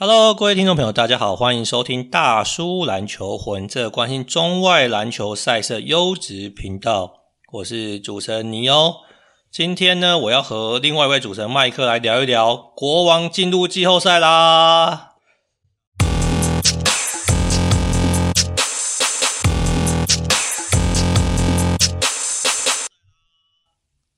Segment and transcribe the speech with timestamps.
[0.00, 7.24] Hello，各位听众朋友，大家好，欢迎收听大叔篮球魂，这关心中外篮球赛事优质频道。
[7.54, 8.94] 我是主持人尼欧。
[9.50, 15.16] 今天呢，我要和另外一位主持人麦克来聊一聊国王进入季后赛啦。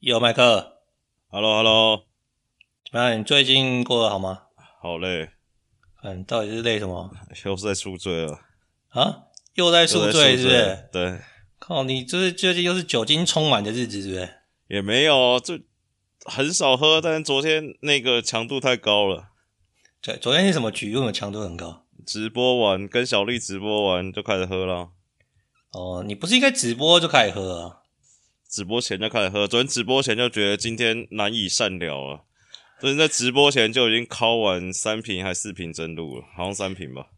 [0.00, 0.74] 有麦克
[1.30, 2.02] ，Hello，Hello，
[2.84, 3.18] 怎么样？
[3.18, 4.40] 你最近过得好吗？
[4.82, 5.30] 好累。
[6.02, 7.10] 嗯，到底是累什么？
[7.44, 8.40] 又是在宿醉了
[8.88, 9.24] 啊？
[9.54, 10.88] 又在宿醉是不是？
[10.92, 11.20] 对。
[11.58, 14.28] 靠，你就是最近又是酒精充满的日子是不是？
[14.68, 15.58] 也没有，就
[16.24, 19.28] 很少喝，但是昨天那个强度太高了。
[20.00, 20.92] 对，昨天是什么局？
[20.94, 21.84] 为什么强度很高？
[22.06, 24.92] 直播完，跟小丽直播完就开始喝了。
[25.72, 27.76] 哦，你不是应该直播就开始喝啊？
[28.48, 32.24] 直播前就开始喝，昨天直播前就觉得今天难以善了了。
[32.80, 37.08] 所以在直播前就已经敲完三瓶还四瓶真露了，好像三瓶吧。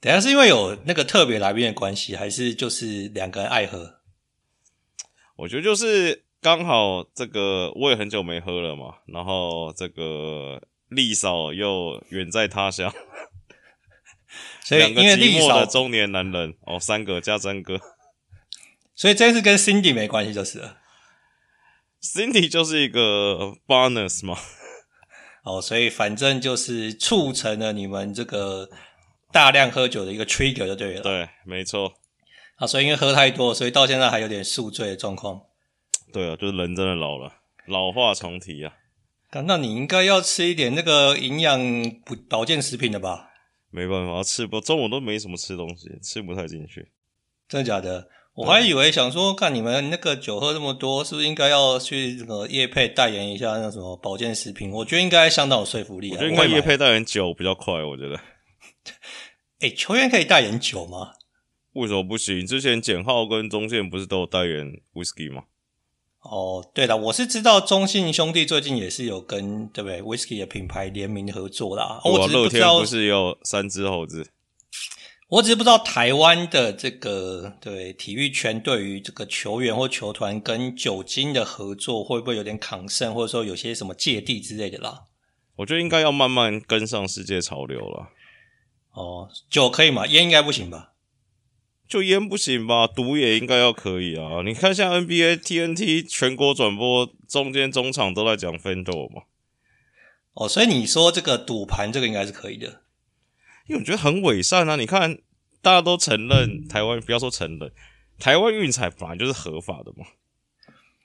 [0.00, 4.00] 等下是因为有那个特别来宾的关系，还是就是两个人爱喝？
[5.36, 12.92] 我觉得就是刚好这个我也很久没喝了嘛，然后这个丽嫂又远在他乡，
[14.62, 17.80] 所以因为丽嫂的中年男人哦，三个加真哥，
[18.94, 20.78] 所以这次跟 Cindy 没关系就是了。
[22.00, 24.38] Cindy 就是一个 bonus 嘛。
[25.48, 28.68] 哦，所以反正就是促成了你们这个
[29.32, 31.00] 大量喝酒的一个 trigger 就对了。
[31.00, 31.94] 对，没错。
[32.56, 35.40] 啊，所以因为喝太多，所以到现在还有点宿醉的状况。
[36.12, 37.32] 对啊，就是人真的老了，
[37.66, 38.74] 老化重提啊。
[39.46, 41.60] 那你应该要吃一点那个营养
[42.04, 43.30] 补保健食品的吧？
[43.70, 46.90] 没办法，吃不中午都没什么吃东西，吃不太进去。
[47.48, 48.08] 真的假的？
[48.38, 54.70] 我还以为想说，看你们那个酒喝这么多，是不是应该要去这个叶配代言一下那什么保健食品？
[54.70, 56.12] 我觉得应该相当有说服力啊。
[56.12, 58.14] 我觉得应该叶配代言酒比较快，我觉得。
[59.58, 61.14] 哎、欸，球员可以代言酒吗？
[61.72, 62.46] 为什么不行？
[62.46, 65.42] 之前简浩跟中信不是都有代言 whisky 吗？
[66.20, 72.00] 哦，对了，我是知道中信兄弟最近也是有跟对不对 whisky 的品牌联名合作啦。
[72.04, 74.30] 我只是不知道乐天不是有三只猴子。
[75.28, 85.02] 我只是不知道台湾的这个对体育圈对于这个球员或球团跟酒精的合作会不会有点抗胜，或者说有些什么芥蒂之类的啦？
[85.56, 88.08] 我觉得应该要慢慢跟上世界潮流了。
[88.92, 90.06] 哦，酒可以吗？
[90.06, 90.92] 烟应该不行吧？
[91.86, 92.86] 就烟不行吧？
[92.86, 94.40] 赌也应该要可以啊！
[94.42, 99.22] 你看像 NBA、TNT 全国转播，中间中场都在讲 FanDuel 嘛。
[100.32, 102.80] 哦，所以你说这个赌盘这个应该是可以的。
[103.68, 104.76] 因为我觉得很伪善啊！
[104.76, 105.18] 你看，
[105.60, 107.70] 大家都承认台湾，不要说承认，
[108.18, 110.06] 台湾运彩本来就是合法的嘛。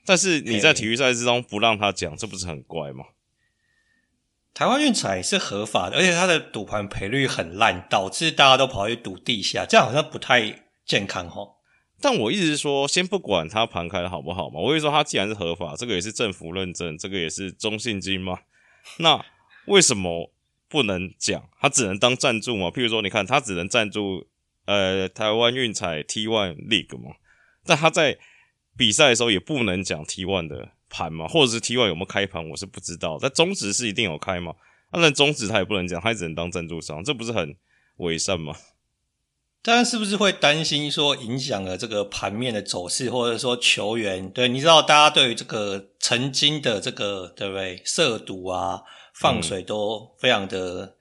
[0.06, 3.04] 但是你在体育赛事中不让他讲，这不是很怪吗？
[4.54, 11.56] 台湾运彩是合法的，而且它的赌盘赔率很烂，导致大家都跑去赌地下，这样好像不太健康哦。
[12.00, 18.40] 但我一直说，先不管它盘开的好不好嘛，我会说它既然是合法，这个也是政府认证，这个也是中信金嘛，
[19.00, 19.26] 那
[19.66, 20.32] 为什么？
[20.74, 22.70] 不能讲，他只能当赞助嘛。
[22.70, 24.26] 譬如说，你看，他只能赞助
[24.66, 27.18] 呃台湾运彩 T One League 嘛，
[27.64, 28.18] 但他在
[28.76, 33.20] 比赛的时候也不能讲 T One 的盘嘛，或者是 T One 有没有开盘，我是不知道。
[33.22, 34.56] 但中职是一定有开嘛，
[34.92, 37.56] 那中职他也不能讲，他只能当赞助商，这不是很
[37.98, 38.56] 伪善吗？
[39.62, 44.30] 但是不是会担心说影响了这个盘面的走势，或者说球员？
[44.30, 48.82] 对，你知道大家对于这个曾经的这个对不对涉赌啊？
[49.14, 50.96] 放水都非常的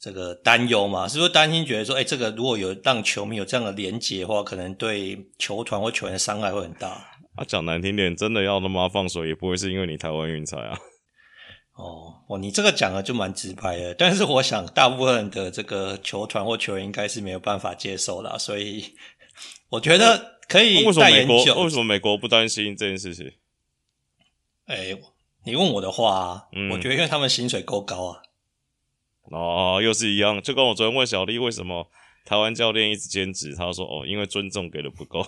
[0.00, 6.88] 这个担忧嘛，是不是担心觉得说，哎，这个如果有让球迷有这样的连结的话，可能对球团或球员的伤害会很大。
[7.34, 10.78] 啊，讲难听点，真的要他妈放水，也不会是因为你台湾运彩啊。
[11.74, 18.94] 哦，哦，你这个讲的就蛮直白的，但是我想大部分的这个球团或球员应该是没有办法接受啦，所以
[19.68, 21.36] 我觉得可以为什么美国。
[21.64, 23.32] 为什么美国不担心这件事情？
[24.66, 24.96] 哎。
[25.48, 28.20] 你问我的话，啊，嗯，我觉得因为他们薪水够高啊。
[29.30, 31.88] 哦，又是一样，就跟我昨天问小丽为什么
[32.26, 35.26] 台湾教练一直兼职，他说哦，因为尊重给的不够。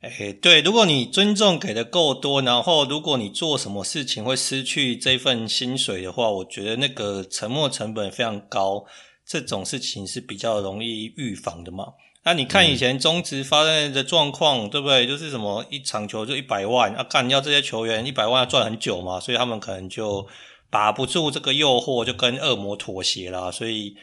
[0.00, 8.86] 哎，欸，对，如果你尊重给的够多，然后如果你做什么事情会失去这份薪水的话，我觉得那个沉没成本非常高，
[9.26, 11.92] 这种事情是比较容易预防的嘛。
[12.22, 15.06] 那、啊、你看以前中职发生的状况，嗯、对不对？
[15.06, 20.26] 就是什么一场球就一百万，啊，干要这些球员一百万要赚很久嘛，所以他们可能就
[20.68, 23.50] 把不住这个诱惑，就跟恶魔妥协啦。
[23.50, 23.96] 所以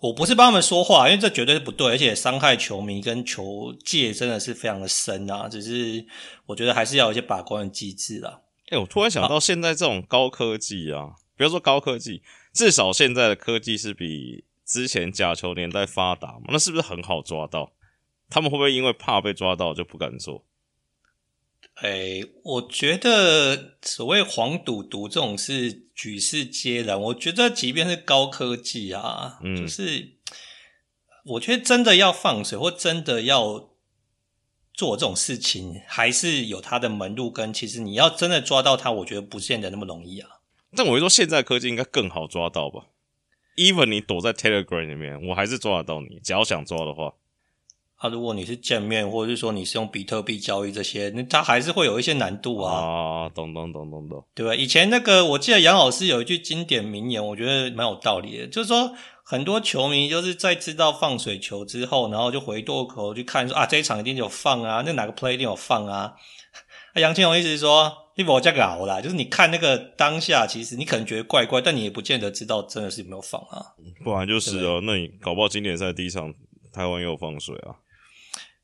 [0.00, 5.48] 我不是帮他们说话，因为这绝对是不对，而且伤害球迷跟球界真的是非常的深啊。
[5.48, 6.06] 只是
[6.46, 8.42] 我觉得还是要有一些把关的机制啦。
[8.68, 12.22] 哎、欸，我突然想到，现在这种高科技啊，不要说高科技。
[12.54, 16.46] 至少现在的科技是比之前假球年代发达嘛？
[16.48, 17.72] 那是不是很好抓到？
[18.28, 20.44] 他们会不会因为怕被抓到就不敢做？
[21.76, 27.00] 哎、欸，我觉得所谓黄赌毒这种是举世皆然。
[27.00, 30.16] 我觉得即便是高科技啊，嗯，就是
[31.24, 33.70] 我觉得真的要放水或真的要
[34.72, 37.30] 做这种事情，还是有它的门路。
[37.30, 40.28] 跟其实你要真的抓到它，我觉得不见得那么容易啊。
[40.74, 42.86] 但我会说，现在科技应该更好抓到吧
[43.56, 46.20] ？Even 你躲在 Telegram 里面，我还是抓得到你。
[46.22, 47.14] 只要想抓的话。
[47.96, 52.74] 啊，如果你是见面，或者是说你是用比特币交易这些，那它还是会有一些难度啊。
[52.74, 54.54] 啊，懂懂懂懂懂，对吧？
[54.54, 58.94] 以前那个，我记得杨老师有一句经典名言，我觉得蛮有道理的，就是说
[59.24, 66.16] 很多球迷就是在知道放水球之后，然后就回过头去看说啊，这一场一定有放啊，那哪个 play 一定有放啊。
[66.96, 73.60] 杨千荣意思是说，你不要这搞啦，就是你看那个当下，其实你可能觉得怪怪，但你也不见得知道真的是有没有放啊。
[74.02, 76.32] 不然就是哦，那你搞不好经典赛第一场
[76.72, 77.76] 台湾又有放水啊。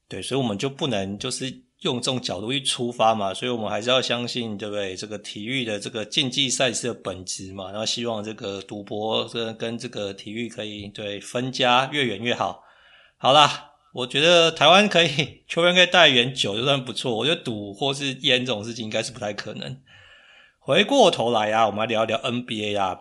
[0.09, 1.51] 对，所以我们就不能就是
[1.81, 4.97] 用这种角度去出发嘛，所以我们还是要相信，对不对？
[4.97, 12.63] 这个体育的这个竞技赛事的本质嘛，然后希望这个赌博这跟这个体育可以对分家越远越好。
[13.19, 19.77] 好啦，我觉得台湾可以 球员可以带点酒就算不错，我觉得赌或是烟这种事情应该是不太可能。
[20.59, 22.99] 回过头来啊，我们来聊一聊 NBA 啊。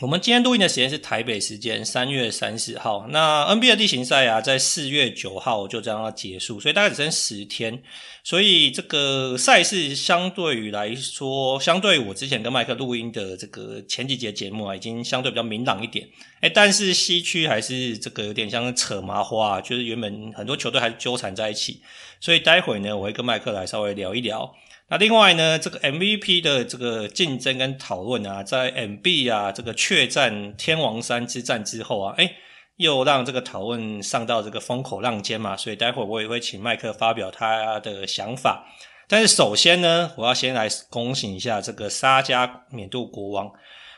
[0.00, 3.06] 我们今天录音的时间是台北时间三月三十号。
[3.10, 7.80] 那 NBA 的例行赛啊，在四月九号就这样要结束，所以大概只剩十天。
[8.24, 16.08] 所以这个赛事相对于来说，相对我之前跟麦克录音的这个前几节节目啊，已经相对比较明朗一点。
[16.40, 21.80] 诶，但是西区还是这个有点像扯麻花，啊就是原本很多球队还是纠缠在一起。
[22.18, 24.56] 所以待会呢，我会跟麦克来稍微聊一聊。
[24.88, 32.36] 那另外呢，这个 MVP 的这个竞争跟讨论啊，在 MB 啊这个确战天王山之战之后啊，诶，
[32.76, 38.66] 又让这个讨论上到这个风口浪尖嘛，所以待会我也会请麦克发表他的想法。
[39.08, 43.50] 但是首先呢，我要先来恭喜一下这个沙加缅度国王，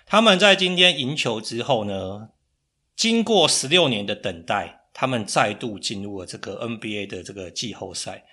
[0.07, 2.29] 他们在今天赢球之后呢，
[2.95, 8.25] 经过十六年的等待，他们再度进入了这个 NBA 的这个季后赛。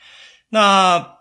[0.49, 1.17] 那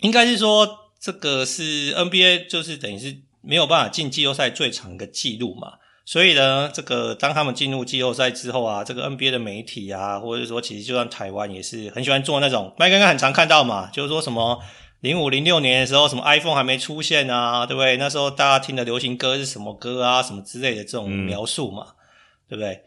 [0.00, 5.74] 应该是说，这个是 NBA，就是等于是没有办法进季后赛最长的记录嘛。
[6.04, 14.62] 所以呢，这个当他们进入季后赛之后啊，这个 NBA 的媒体啊，或者是说其实就算台湾也是很喜欢做那种，麦刚刚很常看到嘛，就是说什么
[15.00, 17.96] 零五零六年的时候，什么 iPhone 还没出现啊，对不对？
[17.96, 21.94] 那时候大家听的流行歌是什么歌啊，什么之类的这种描述嘛，嗯、
[22.50, 22.82] 对不对？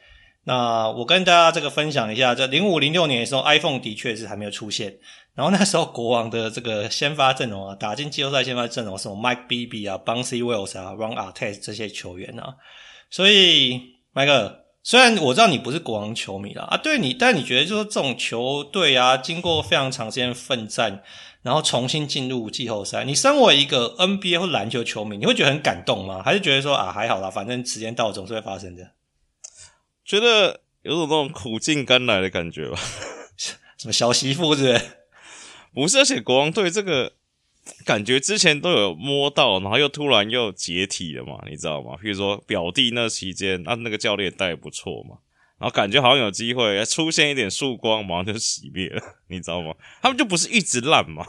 [0.46, 4.96] 那我跟大家这个分享一下，在零五零六年的时候，iPhone 的确是还没有出现。
[5.40, 12.58] 然后那时候国王的这个先发阵容啊，打进季后赛先发阵容什么 Mike Bibby 啊、Bouncy Wells 啊、Ron Artest 这些球员啊，
[13.10, 13.80] 所以
[14.12, 21.02] 麦克，虽然我知道你不是国王球迷啦，啊，对你，但你觉得就是这种球队啊，经过非常长时间奋战，
[21.42, 26.22] 然后重新进入季后赛，你身为一个 NBA 或篮球球迷，你会觉得很感动吗？
[26.22, 28.92] 还是觉得说啊还好啦，反正时间到总是会发生的？
[30.04, 32.78] 觉得有种那种苦尽甘来的感觉吧？
[33.80, 34.99] 什么小媳妇是不是？
[35.74, 37.14] 不是，而且国王队这个
[37.86, 41.92] 感觉之前都有摸到，然后又突然又解体了嘛，你知道吗？
[42.02, 45.18] 譬如说表弟那期间，那那个教练带也不错嘛，
[45.60, 49.76] 然后感觉好像有机会出现一点曙光，马上就熄灭了， 你知道吗？
[50.02, 51.24] 他们就不是一直烂嘛，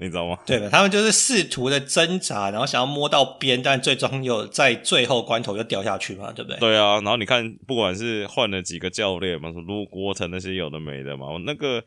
[0.00, 0.36] 你知道吗？
[0.44, 0.68] 对吧？
[0.72, 6.58] 他们就是试图的挣扎，然后想要摸到边，但最终又在最后关头又掉下去嘛，对不对？
[6.58, 11.84] 对啊，然后你看，不管是换了几个教练嘛，什么卢国成那些有的没的嘛，我那个。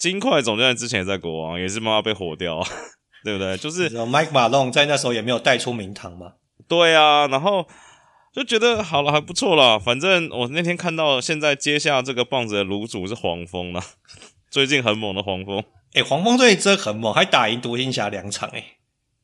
[0.00, 2.58] 金块总教练之前也在国王，也是慢慢被火掉，
[3.22, 3.54] 对不对？
[3.58, 6.32] 就是麦马龙在那时候也没有带出名堂嘛。
[6.66, 7.68] 对啊，然后
[8.32, 9.78] 就觉得好了，还不错啦。
[9.78, 13.84] 反正我那天看到现在接下这个棒子的炉主是黄蜂啦，
[14.50, 15.62] 最近很猛的黄蜂。
[15.92, 18.78] 诶黄蜂队真很猛，还打赢独行侠两场诶。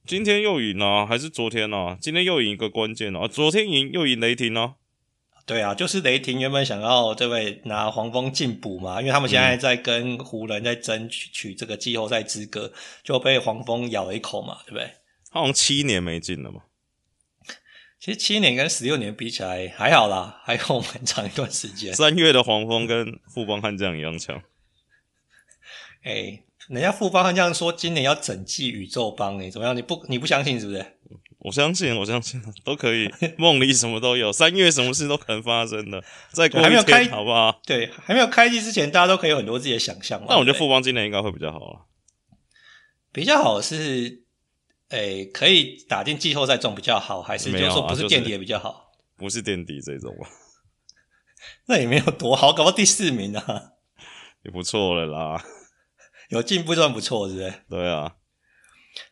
[0.05, 1.07] 今天又赢啊？
[1.07, 1.97] 还是昨天啊？
[1.99, 3.27] 今天又赢一个关键啊！
[3.27, 4.75] 昨天赢又赢雷霆啊！
[5.47, 12.73] 对啊，就是雷霆原本想要这位拿黄蜂进补嘛，因为他们现在在跟湖人在争取取这个季后赛资格，
[13.05, 14.91] 就被黄蜂咬了一口嘛，对不对？
[15.31, 16.63] 他好像七年没进了嘛。
[18.01, 21.95] 其实七年跟十六年比起来还好啦，还有很长一段时间。
[21.95, 24.43] 三月的黄蜂跟富邦悍将一样强。
[26.03, 29.77] 哎，人家富邦悍将说今年要整季宇宙帮你怎么样？
[29.77, 30.96] 你不你不相信是不是？
[31.47, 36.03] 我相信，我相信都可以， 梦里什么都有，三月什么事都可能发生的。
[36.33, 37.61] 再过一天，还没有开，好不好？
[37.65, 40.27] 对，还没有开季之前，大家都可以有很多自己的想象嘛。
[40.29, 41.87] 那我觉得富邦今年应该会比较好了。
[43.13, 44.25] 比较好是，
[44.89, 48.91] 诶、欸，可以打进季后赛中比较好，还是就是说不是垫底也比较好？
[49.17, 50.29] 不是垫底这种吧？
[51.67, 53.63] 那也没有多好，搞到第四名啊，
[54.43, 55.45] 也不错了啦，
[56.31, 57.55] 有进步算不错，是不是？
[57.71, 58.17] 对啊。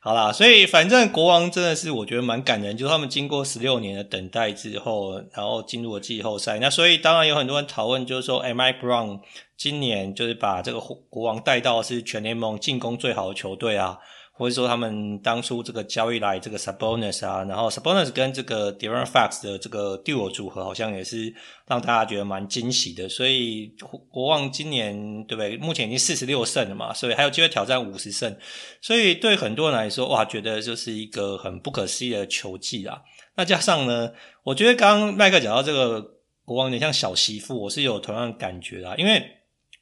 [0.00, 6.58] 好啦，所以反正国王真的是我觉得蛮感人，就是他们经过十六年的等待之后，然后进入了季后赛。
[6.58, 9.20] 那所以当然有很多人讨论，就是说，哎，Mike Brown
[9.56, 13.98] 今年就是把这个国王带到是全联盟进攻最好的球队啊。
[14.36, 21.32] 或者说他们当初这个交易来这个 Sabonis 啊，然后 Sabonis 跟这个 De'Aaron Fox 的这个 duo 组合，好像也是
[21.68, 23.08] 让大家觉得蛮惊喜的。
[23.08, 23.72] 所以
[24.10, 25.56] 国王今年对不对？
[25.58, 28.36] 目前已经四十六胜了嘛，所以还有机会挑战五十胜。
[28.80, 33.00] 所以对很多人来说，哇，觉得就是一个很不可思议的球技啊。
[33.36, 34.12] 那加上呢，
[34.42, 36.02] 我觉得刚刚麦克讲到这个
[36.44, 39.24] 国王有点像小媳妇，我是有同样感觉啊，因为。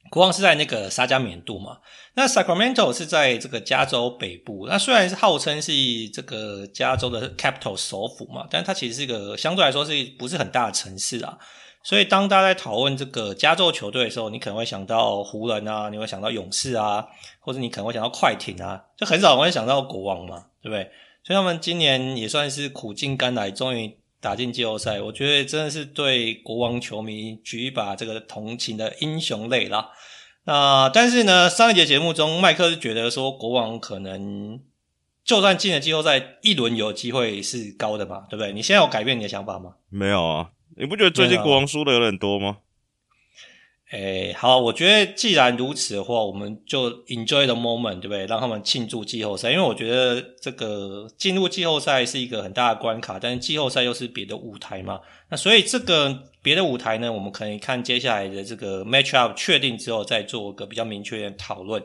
[0.09, 1.79] 国王是在那个沙加缅度嘛，
[2.13, 4.67] 那 Sacramento 是在这个加州北部。
[4.67, 5.71] 那虽然是号称是
[6.09, 11.37] 这个加州的 capital 首府嘛，但它其实是一个相对来说是不是很大的城市啊。
[11.83, 17.05] 所以当大家在讨论这个加州球队的时候，你可能会想到湖人啊，你会想到勇士啊，
[17.39, 20.83] 或者你可能会想到快艇啊，就很少会想到国王嘛，对不对？
[21.23, 23.97] 所以他们今年也算是苦尽甘来，终于。
[24.23, 29.89] 打进季后赛，我觉得真的是对国王球迷举一把这个同情的英雄泪啦。
[30.45, 34.61] 那但是呢，上一节节目中，麦克是觉得说国王可能
[35.25, 38.53] 就算进了季后赛，一轮有机会是高的嘛，对不对？
[38.53, 39.73] 你现在有改变你的想法吗？
[39.89, 42.59] 没有啊，你不觉得最近国王输的有点多吗？
[43.93, 48.25] 诶、欸，好，我觉得既然如此的话，我们就 enjoy the moment，对不对？
[48.25, 54.99] 让他们庆祝季后赛，因为我觉得这个进入季后赛是一个很大的关卡，但是季后赛又是别的舞台嘛。
[55.29, 61.83] 那所以这个别的舞台呢，我们可以看接下来的这个 match up 确定之后，再做一个比较明确的讨论。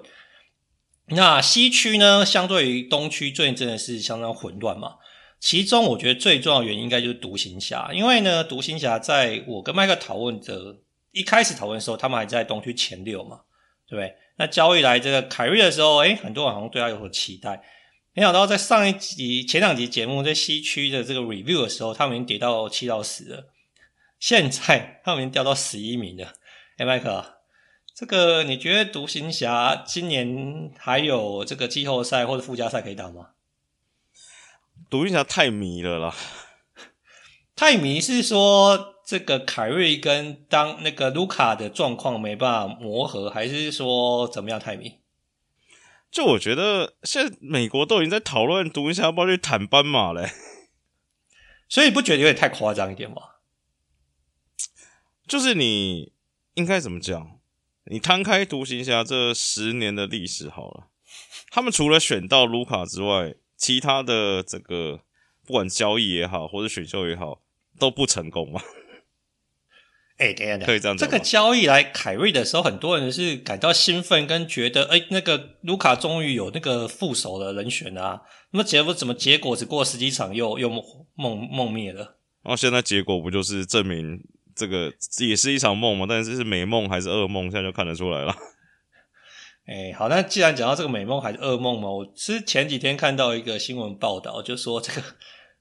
[1.08, 4.92] 那西区呢，相对于东区，最近真的是相当混乱嘛。
[5.38, 10.76] 其中我觉得最重要的原因应该就是独行侠，因为呢，独行侠在我跟麦克讨论的。
[11.12, 13.40] 一开始讨论的时候，他们还在东区前六嘛，
[13.88, 14.14] 对不对？
[14.36, 17.62] 那交易来这个凯瑞的时候，诶，很多人好像对他有所期待。
[18.12, 23.48] 没想到在上一集、前两集节目在西区的这个 review 的时候，他们已经跌到七到十了。
[24.20, 26.34] 现在他们已经掉到十一名了。
[26.76, 27.40] 诶，麦克，
[27.94, 33.30] 这个你觉得独行侠今年还有这个季后赛或者附加赛可以打吗？
[34.90, 36.14] 独行侠太迷了啦，
[37.56, 38.94] 太迷是说。
[39.08, 44.60] 这个凯瑞跟当那个卢卡的状况没办法磨合，还是说怎么样？
[44.60, 44.98] 泰米，
[46.10, 50.28] 就我觉得现在美国都已经在讨论独行侠要不要去谈斑马嘞，
[51.70, 53.16] 所以你不觉得有点太夸张一点吗？
[55.26, 56.12] 就是你
[56.52, 57.38] 应该怎么讲？
[57.84, 60.88] 你摊开独行侠这十年的历史好了，
[61.50, 65.00] 他们除了选到卢卡之外，其他的这个
[65.46, 67.40] 不管交易也好，或者选秀也好，
[67.78, 68.60] 都不成功嘛。
[70.18, 71.08] 哎、欸，等一下，可以这样讲。
[71.08, 78.20] 这个交易来凯瑞的时候，很多人是感到兴奋，跟觉得，哎、欸，那个卢卡终于有那个副手的人选啊。
[78.50, 79.14] 那么结果怎么？
[79.14, 80.82] 结果只过十几场又又梦
[81.14, 82.18] 梦梦灭了。
[82.42, 84.18] 然后现在结果不就是证明
[84.56, 86.06] 这个也是一场梦吗？
[86.08, 87.44] 但是是美梦还是噩梦？
[87.44, 88.34] 现在就看得出来了。
[89.68, 95.02] 哎、欸，好，那既然讲到这个美梦还是噩梦嘛，我是前几天看到一个新闻报道，就说这个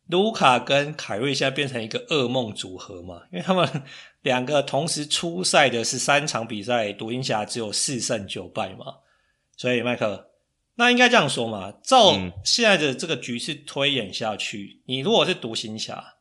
[0.08, 3.84] 卢卡跟凯瑞现在变成一个噩梦组合嘛，因为他们。
[4.24, 8.98] 两个同时出赛的是三场比赛，独行侠只有四胜九败嘛，
[9.56, 10.32] 所以麦克，
[10.76, 12.12] 那应该这样说嘛，照
[12.44, 16.16] 现在的这个局势推演下去，嗯、你如果是独行侠，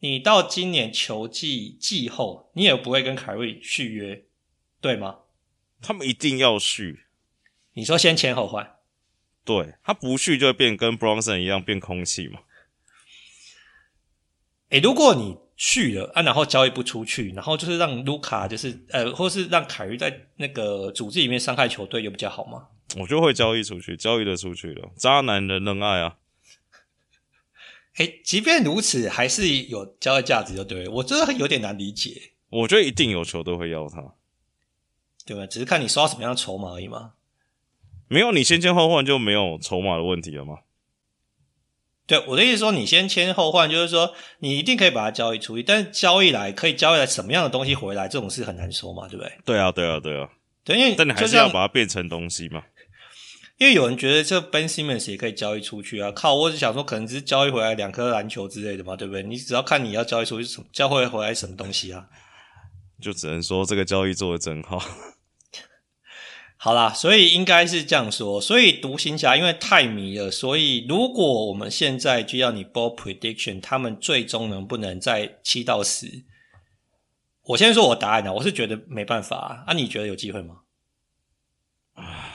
[0.00, 4.24] 你到今年球季季后，你也不会跟凯瑞续约，
[4.82, 5.20] 对吗？
[5.80, 7.04] 他们一定要续。
[7.72, 8.76] 你说先签后换，
[9.46, 12.40] 对，他不续就会变跟 Bronson 一样变空气嘛。
[14.70, 22.68] 诶、欸，如果你去了啊，然后交易不出去，然后就是让卢卡就是呃，或是让凯瑞在那个组织里面伤害球队，有比较好吗？
[22.96, 26.16] 我就会交易出去，交易的出去了，渣男人人爱啊！
[27.96, 30.88] 哎、欸，即便如此，还是有交易价值，的对。
[30.88, 32.32] 我真的有点难理解。
[32.48, 34.14] 我觉得一定有球队会要他，
[35.26, 35.46] 对吧？
[35.46, 37.12] 只是看你刷什么样的筹码而已嘛。
[38.08, 40.60] 没有，你先签后换就没有筹码的问题了吗？
[42.10, 49.32] 对，我的意思说，你先签后换，就是说你一定可以把它交易出去，但是交易来可以交易来什么样的东西回来，这种事很难说嘛，对不对？
[49.44, 50.28] 对啊，对啊，对啊。
[50.64, 52.64] 对，因为但你还是要把它变成东西嘛。
[53.58, 59.22] 因为有人觉得这 Ben Simmons 也可以交易出去啊，靠，我只想说，可能只是交易回来两颗篮球之类的嘛，对不对？
[59.22, 62.06] 你只要看你要交易出去什么，交易回来什么东西啊，
[63.00, 64.82] 就只能说这个交易做的真好。
[66.62, 68.38] 好啦，所以应该是这样说。
[68.38, 76.26] 所以独行侠因为太迷了，所以如果我们现在就要你 bold prediction，他们最终能不能在七到十？
[77.44, 79.64] 我先说我答案啊，我是觉得没办法啊。
[79.68, 80.58] 啊你觉得有机会吗？
[81.94, 82.28] 啊，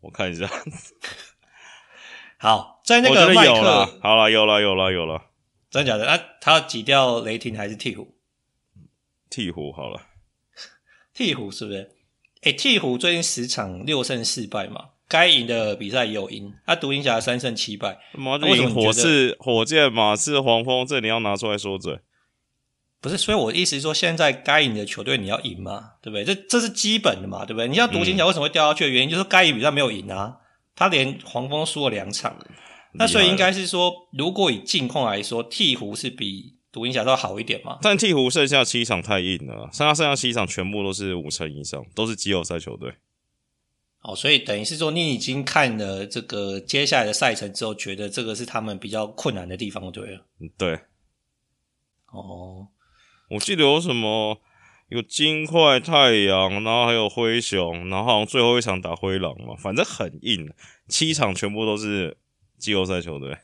[0.00, 0.50] 我看一下。
[2.40, 5.26] 好，在那个麦克，好了，有了，有了，有了，
[5.70, 6.08] 真的假的？
[6.08, 8.08] 啊，他要挤掉雷霆还是鹈鹕？
[9.28, 10.06] 鹈鹕好了，
[11.14, 11.99] 鹈鹕是不是？
[12.42, 16.52] 哎、鹈，鹕最近十场六胜四败嘛，该赢的比赛也有赢。
[16.64, 21.98] 啊，独行侠三胜七败，妈就赢火刺、火箭、马刺、黄蜂，这你要拿出来说嘴？
[23.02, 26.24] 不是，所以我的意思是说，现在该赢的球队你要赢嘛，对不对？
[26.24, 27.68] 这这是基本的嘛，对不对？
[27.68, 30.36] 你像独行侠为什么会掉下去的原因，嗯、就是该赢比赛没有赢啊。
[30.76, 32.38] 他连黄蜂输了两场，
[32.94, 37.78] 那所以应该是说，如果以近况来说，鹈鹕是比独行侠都好一点嘛？
[37.82, 42.94] 但鹈鹕剩下七场太硬了，剩下剩下七场全部都是五成以上，都是季后赛球队。
[44.02, 50.26] 哦，所以等于是说，你已经看了这个接下来的赛程之后，觉得这个是他们比较困难的地方，对了。
[50.56, 50.80] 对。
[52.12, 52.68] 哦，
[53.30, 54.40] 我记得有什么？
[54.88, 60.52] 有金块、太阳，然后还有灰熊，然后好像最后一场打灰狼嘛，反正很硬，
[60.88, 62.16] 七场全部都是
[62.58, 63.38] 季后赛球队。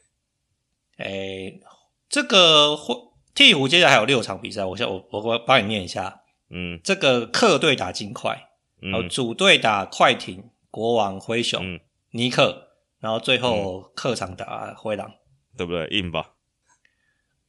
[0.96, 1.60] 哎，
[2.08, 2.96] 这个灰
[3.36, 6.22] 鵜鹕接下来还有六场比赛，我先我我我帮你念一下。
[6.50, 8.48] 嗯，这个客队打金块，
[8.80, 15.12] 然后主队打快艇、国王、灰熊、嗯、尼克，然后最后客场打灰狼，
[15.56, 15.86] 对不对？
[15.88, 16.30] 硬吧？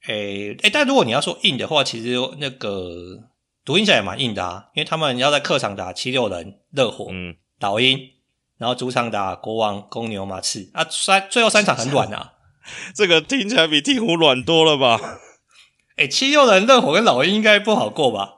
[0.06, 3.24] 诶诶，但如果你要说硬的话，其实那个。
[3.64, 8.00] 独行侠也蛮硬的啊，因为他们要在客场打七六人、热火、嗯、老鹰，
[8.56, 12.32] 然后主场打国王、公牛、马刺啊，三最后三场很软啊。
[12.94, 14.98] 这个听起来比鹈鹕软多了吧？
[15.98, 18.36] 哎、欸，七六人、热火跟老鹰应该不好过吧？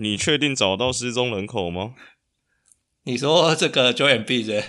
[0.00, 1.94] 你确定找到失踪人口吗？
[3.02, 4.64] 你说这个 Joel Embiid 是？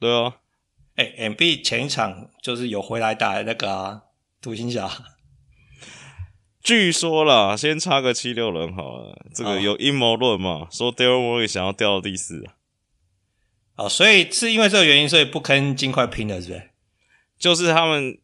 [0.00, 0.38] 对啊，
[0.96, 4.02] 哎、欸、，Embiid 前一场就是有回来打那个啊，
[4.42, 4.90] 独行侠。
[6.60, 9.16] 据说啦，先插个七六人好了。
[9.32, 10.50] 这个有阴谋论嘛？
[10.50, 12.54] 哦、说 Daryl Morey 想要掉到第四啊。
[13.76, 16.69] 哦，所以是因为这个原因，所以不跟金块拼了，是不是？
[17.40, 18.16] 就是他们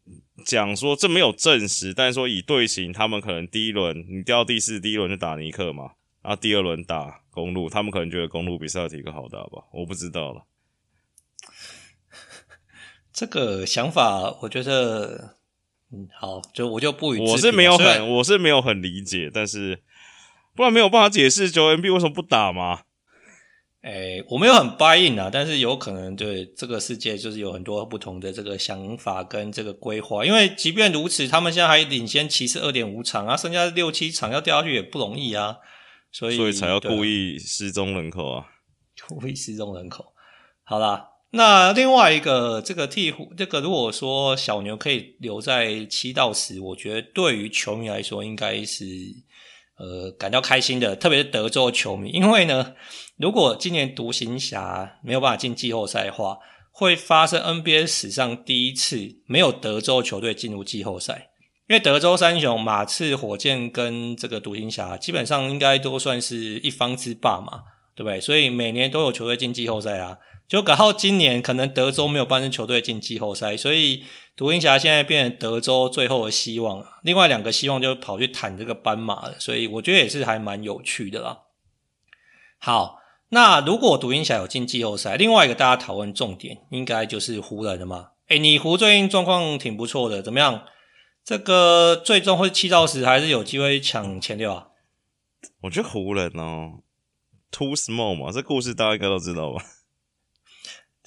[0.45, 9.65] 讲说这没有证实，但是说以队形，他们可能第一轮你掉到第四，第一轮就打尼克嘛，然后第二轮打公路，他们可能觉得公路比塞尔提克好打吧？
[9.73, 10.45] 我不知道了。
[13.11, 15.35] 这个想法，我觉得。
[15.89, 17.17] 嗯，好，就我就不予。
[17.17, 19.81] 我是没有很，我是没有很理解，但是
[20.53, 22.81] 不然没有办法解释九 N B 为什么不打吗？
[23.87, 30.25] 诶、欸，我没有很 buy in 啊，但是有可能对这个世界就是有很多不同的这个想法跟这个规划。
[30.25, 35.55] 因为即便如此，他们现在还领先骑士二点五场啊，剩下六七场要掉下去也不容易啊，
[36.11, 38.45] 所以所以才要故意失踪人口啊，
[39.07, 40.13] 故意失踪人口。
[40.63, 41.11] 好啦。
[41.31, 48.85] 那另外一个这个鵜鹕，这个如果说小牛可以留在七到十，我觉得对于球迷来说应该是
[49.77, 52.73] 呃感到开心的，特别是德州球迷，因为呢，
[53.17, 56.37] 如果今年独行侠没有办法进季后赛的话，
[56.71, 61.29] 会发生 NBA 史上第一次没有德州球队进入季后赛，
[61.67, 67.63] 因为德州三雄马刺、火箭跟这个独行侠基本上应该都算是一方之霸嘛，
[67.95, 68.19] 对不对？
[68.21, 70.17] 所以每年都有球队进季后赛啊。
[70.47, 74.05] 就搞好今年，可能德州没有半支球队进季后赛，所以
[74.35, 76.85] 独行侠现在变成德州最后的希望。
[77.03, 81.39] 另外两个希望就跑去谈这个斑马了，所以我觉得也是还蛮有趣的啦。
[82.59, 88.11] 好，那如果独行侠有进季后赛，另外一个大家讨论重点应该就是湖人了嘛？
[88.29, 90.63] 诶，你湖最近状况挺不错的，怎么样？
[91.25, 94.67] 这个最终会七到十，还是有机会抢前六啊？
[95.63, 96.79] 我觉得湖人哦
[97.51, 99.61] ，too small 嘛，这故事大家应该都知道吧？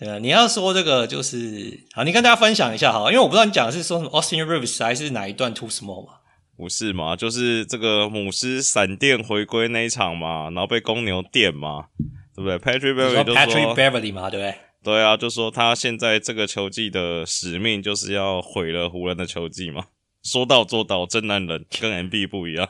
[0.00, 6.14] 对啊，你要说这个就是好，你跟大家分享一下哈，因为我不知道你讲的是说什么 Austin Rivers 还是哪一段 Too Small 嘛？
[6.56, 7.14] 不是嘛？
[7.14, 11.88] 就是这个母狮闪电回归那一场嘛，然后被公牛电嘛，
[12.34, 14.54] 对不对？Patrick Beverly 就说 Patrick Beverly 嘛，对不对？
[14.82, 19.84] 对啊，就说他现在这个球季的使命就是要毁了湖人的球季嘛，
[20.22, 22.66] 说到做到，真男人跟 MB 不一样。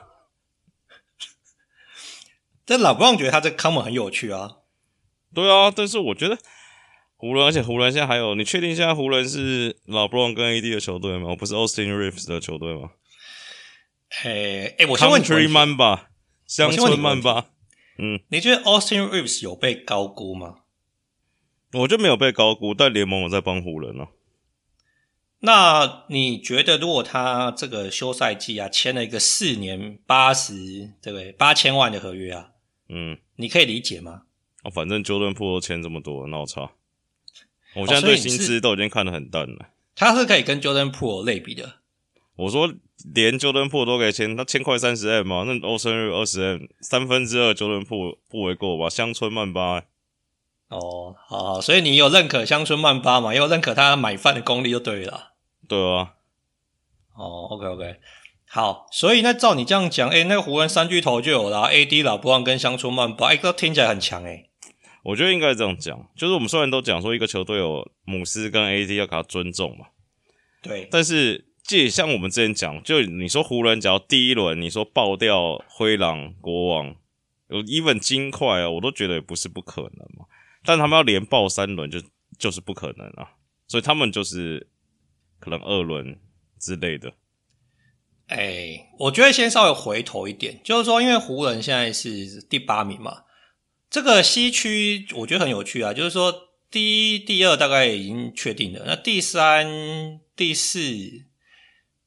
[2.66, 4.56] 但老布朗觉得他这个 comment 很有趣啊。
[5.32, 6.36] 对啊，但是我觉得。
[7.20, 11.37] 湖人，而且湖人现在还有，你确定现在湖人是老布朗跟 AD 的球队吗？
[11.37, 12.92] 不是 Austin Reeves 的球队吗？
[14.24, 16.09] 诶诶，我先问你，Country Man 吧，
[16.46, 17.50] 乡村曼巴。
[17.98, 20.61] 嗯，你觉得 Austin Reeves 有被高估吗？
[21.74, 24.09] 我就没有被高估，但联盟我在帮湖人啊。
[25.40, 31.33] 那你觉得，如果他这个休赛季啊，签了一个四年八十，对不对？
[31.33, 32.48] 八千万的合约啊，
[32.88, 34.22] 嗯，你可以理解吗？
[34.64, 36.72] 哦，反正 Jordan Poole 签这么多，那我操！
[37.74, 39.68] 我现在对薪资都已经看得很淡了。
[39.94, 41.74] 他是可以跟 Jordan Poole 类比的。
[42.37, 42.72] 我说
[43.14, 48.88] 连 Jordan Poole 都可以签，他签快三十 M 嘛，那 Austin Reaves 二十 M，三分之二 Jordan Poole 不为过吧？
[48.88, 49.85] 乡村曼巴、欸。
[50.68, 53.33] 哦，好，好，所以你有认可乡村曼巴嘛？
[53.33, 55.33] 也有认可他买饭的功力就对了。
[55.68, 56.14] 对啊。
[57.16, 57.96] 哦，OK OK，
[58.48, 64.49] 好，所以那照你这样讲，诶、欸、那个湖人三巨头就有了，AD、老布朗跟乡村曼巴，哎、欸，都听起来很强诶、欸、
[65.02, 69.86] 我觉得应该这样讲，就是我们虽然都讲说一个球队有姆斯跟 AD 要给他尊重嘛，
[70.62, 76.94] 对，但是这像我们之前讲，就你说湖人只要第一轮你说爆掉灰狼、国王，
[77.48, 80.26] 有 even 金块啊，我都觉得也不是不可能嘛。
[80.64, 81.98] 但他们要连爆三轮，就
[82.38, 83.32] 就是不可能啊，
[83.66, 84.68] 所以他们就是
[85.38, 86.18] 可能二轮
[86.58, 87.14] 之类的。
[88.26, 93.24] 哎、欸，我觉得先稍微回头一点，就是说，因为湖人现在是第八名嘛，
[93.90, 96.33] 这个西区我觉得很有趣啊，就是说
[96.70, 100.81] 第一、第二大概已经确定了，那第三、第四，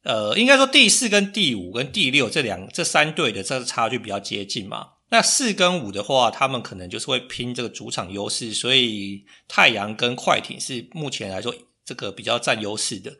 [0.03, 4.91] 呃，应该说第四跟第五跟第六这两这三队的这个差距比较接近嘛。
[5.09, 11.53] 那四跟五的话，他们可能就是会拼这个主场优势，所以太阳跟快艇是目前来说
[11.85, 13.13] 这个比较占优势的。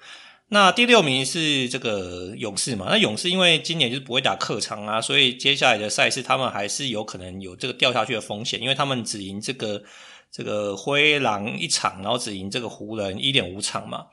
[0.50, 2.88] 那第六名是这个勇士嘛？
[2.90, 9.82] 那勇士因为今年就是不会打客场啊，所以接下来的赛事他们还是有可能有这个掉下去的风险，因为他们只赢这个
[10.32, 14.06] 这个灰狼一场，然后只赢这个湖人一点五场嘛。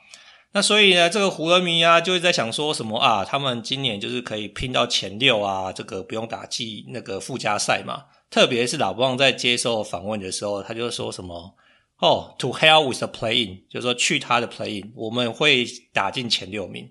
[0.53, 3.25] 那所以呢，这个湖人迷啊，就会在想说什么啊？
[3.25, 8.05] 他们今年就是可以拼到前六啊，这个不用打季那个附加赛嘛。
[8.31, 11.55] 特别是老布朗在接受访问的时候，他就说什么
[12.01, 16.91] 哦、oh,，to hell with the play-in，就是说去他的 play-in，我们会打进前六名。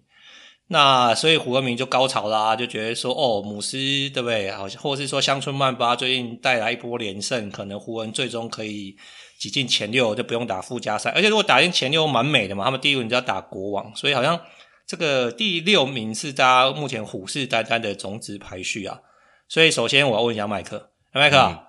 [0.68, 3.78] 那所以胡文明就高潮啦，就觉得说哦，姆斯
[4.14, 4.52] 对不对？
[4.52, 8.96] 好像或者是说乡村曼巴最近带来一波连胜，可能胡文最终可以。
[9.40, 12.66] 挤进前六就不用打附加赛，而且如果打进前六蛮美的嘛。
[12.66, 14.38] 他们第一轮就要打国王，所以好像
[14.86, 19.00] 这个第六名是大家目前虎视眈眈的种子排序啊。
[19.48, 21.66] 所以首先我要问一下麦克，麦克啊，嗯、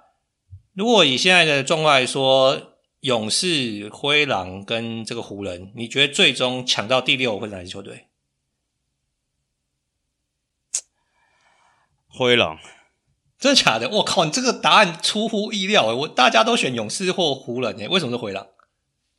[0.74, 2.60] 如果以现在的状况来说，
[3.00, 8.08] 勇士、灰狼跟这个湖人，你觉得最终抢到第六会是哪支球队？
[12.08, 12.58] 灰狼。
[13.38, 13.88] 真的假的？
[13.88, 14.26] 我靠！
[14.26, 18.46] 你这个答案出乎意料诶，我大家都选勇士或湖人诶，为什么是灰狼？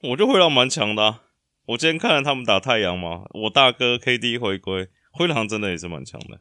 [0.02, 1.24] 我觉得灰狼蛮强的啊。
[1.66, 6.40] 我今天看了他们打太阳嘛，我大哥 KD 回归，灰狼真的也是蛮强的。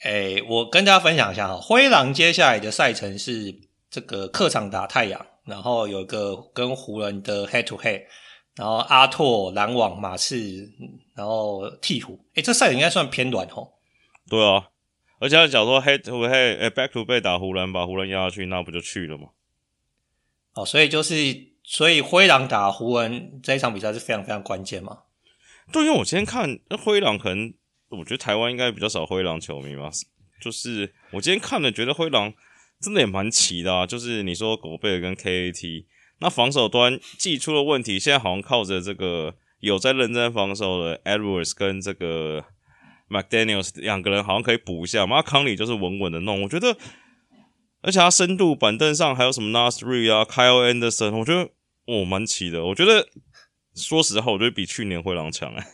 [0.00, 8.02] 哎，我跟大家分享一下哈，灰狼接下来的赛程是这个客场打太阳，然后有一个跟湖人的 head to head，
[8.56, 10.36] 然后阿拓、篮网、马刺，
[11.14, 12.18] 然后鹈鹕。
[12.34, 13.78] 诶，这赛程应该算偏软吼。
[14.28, 14.68] 对啊。
[15.18, 19.28] 而且，假如说 head to head，哎，back to back 打湖人，把湖人压下去，那不就去了吗？
[20.54, 21.14] 哦，所以就是，
[21.62, 24.98] 所以灰狼打湖人这一场比赛是非常非常关键嘛。
[25.72, 27.54] 对，因为我今天看那灰狼，可能
[27.90, 29.88] 我觉得台湾应该比较少灰狼球迷嘛。
[30.40, 32.34] 就是我今天看了，觉得灰狼
[32.82, 33.86] 真的也蛮齐的啊。
[33.86, 35.86] 就是你说狗贝尔跟 KAT，
[36.18, 42.44] 那防守端既出了问题，现在好像靠着这个有在认真防守的 Edwards 跟这个。
[43.12, 46.74] McDaniels 两个人好像可以补一下，马康里就是稳稳的弄，我觉得，
[47.82, 51.50] 而且他深度板凳上还有什么 Naz Reid 啊，Kyle Anderson，我觉得
[51.84, 52.64] 哦蛮齐的。
[52.64, 53.06] 我觉得
[53.74, 55.66] 说实话，我觉得比去年灰狼强哎。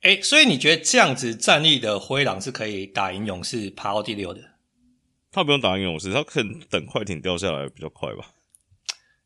[0.00, 4.40] 哎，所以你觉得这样子战力的灰狼是可以打赢勇士，爬到第六的？
[5.34, 8.30] 他不用打赢勇士，他可能等快艇掉下来比较快吧。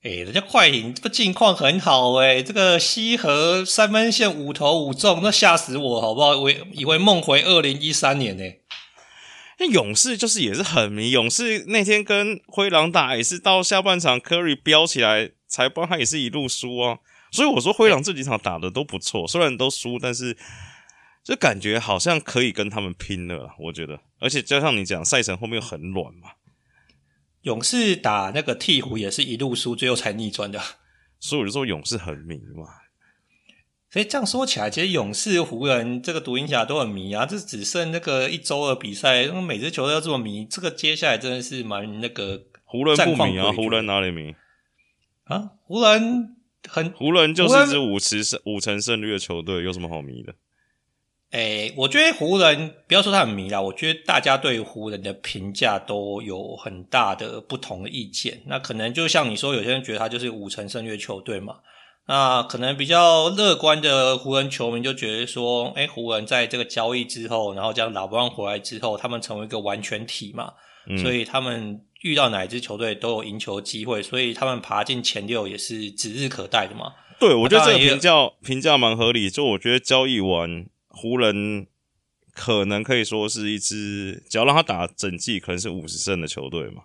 [0.03, 6.39] 哎，人家快艇这个近况很好哎，这个西河三分线五投五中，那吓死我好不好？
[6.39, 8.45] 我以为梦回二零一三年呢。
[9.59, 16.99] 那勇士就是也是很迷，勇士那天跟灰狼打也是到下半场，Curry 飙起来才帮他也是一路输啊。
[17.33, 20.37] 所以我说灰狼这几场打的都不错，虽然都输，但是
[21.29, 23.55] 就感觉好像可以跟他们拼了。
[23.59, 26.31] 我觉得，而且加上你讲赛程后面又很软嘛。
[27.43, 30.59] 勇士打那个鹈鹕也是一路输，最后才逆转的，
[31.21, 32.65] 所以我就说勇士很迷嘛。
[33.91, 37.27] 所以这样说起来，其实勇士、湖人这个独行侠都很迷啊。
[37.27, 42.47] 这只剩那个一周的比赛，每支球队都这么迷，这个接下来真的是蛮那个。
[42.65, 43.53] 湖人不迷啊？
[43.53, 44.35] 湖人哪里迷
[45.25, 45.51] 啊？
[45.67, 46.37] 湖人
[46.67, 50.35] 很湖人就是一支五成胜五成胜率的球队，有什么好迷的？
[51.31, 58.41] 诶、欸，我觉得湖人不要说他很迷啦，我觉得大家对湖人的评价都有很大的不同的意见。
[58.47, 61.57] 那可能就像你说，有些人觉得他就是五成胜率球队嘛，
[62.07, 70.55] 那可能比较乐观的湖人球迷就觉得说，哎，湖人在这个交易之后，然后将老布朗回来之后，他们成为一个完全体嘛，
[70.89, 76.93] 嗯、所以他们遇到哪一支球队都有赢球机会，所以他们爬进前六也是指日可待的嘛。
[77.21, 78.13] 对，我觉得这个评价
[78.43, 79.29] 评价蛮合理。
[79.29, 80.65] 就我觉得交易完
[81.01, 81.69] 湖人
[82.33, 86.85] 可能可以说是一支，只要让他打整季，可能是五十胜的球队嘛。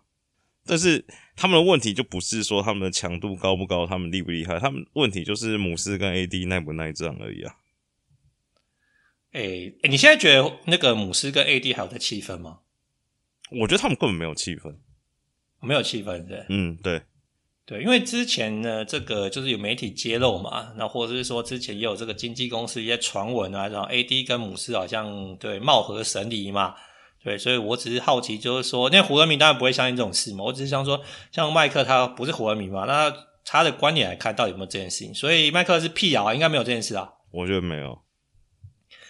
[0.65, 1.03] 但是
[1.35, 7.55] 他们的问题就不是说他们的强度高不高，他们厉不厉害，他们问题就是姆斯跟 AD 耐不耐战而已啊。
[9.31, 12.59] 哎、欸欸、你现在觉得那个姆斯跟 AD 还有在气氛吗？
[13.49, 14.75] 我觉得他们根本没有气氛，
[15.59, 17.01] 没有气氛，对，嗯，对，
[17.65, 26.75] 对，因为之前呢，这个就是有媒体揭露嘛，那或者是说之前也有这个经纪公司一些传闻啊，然后 AD 跟姆斯好像对貌合神离嘛。
[27.23, 30.43] 对，所以我只是好奇，就是说，那胡文明当然不会相信这种事嘛。
[30.43, 33.09] 我只是想说，像麦克他不是胡文明嘛，那
[33.45, 35.15] 他的观点来看，到底有没有这件事情？
[35.15, 37.13] 所以麦克是辟谣啊，应该没有这件事啊。
[37.31, 37.97] 我觉得没有。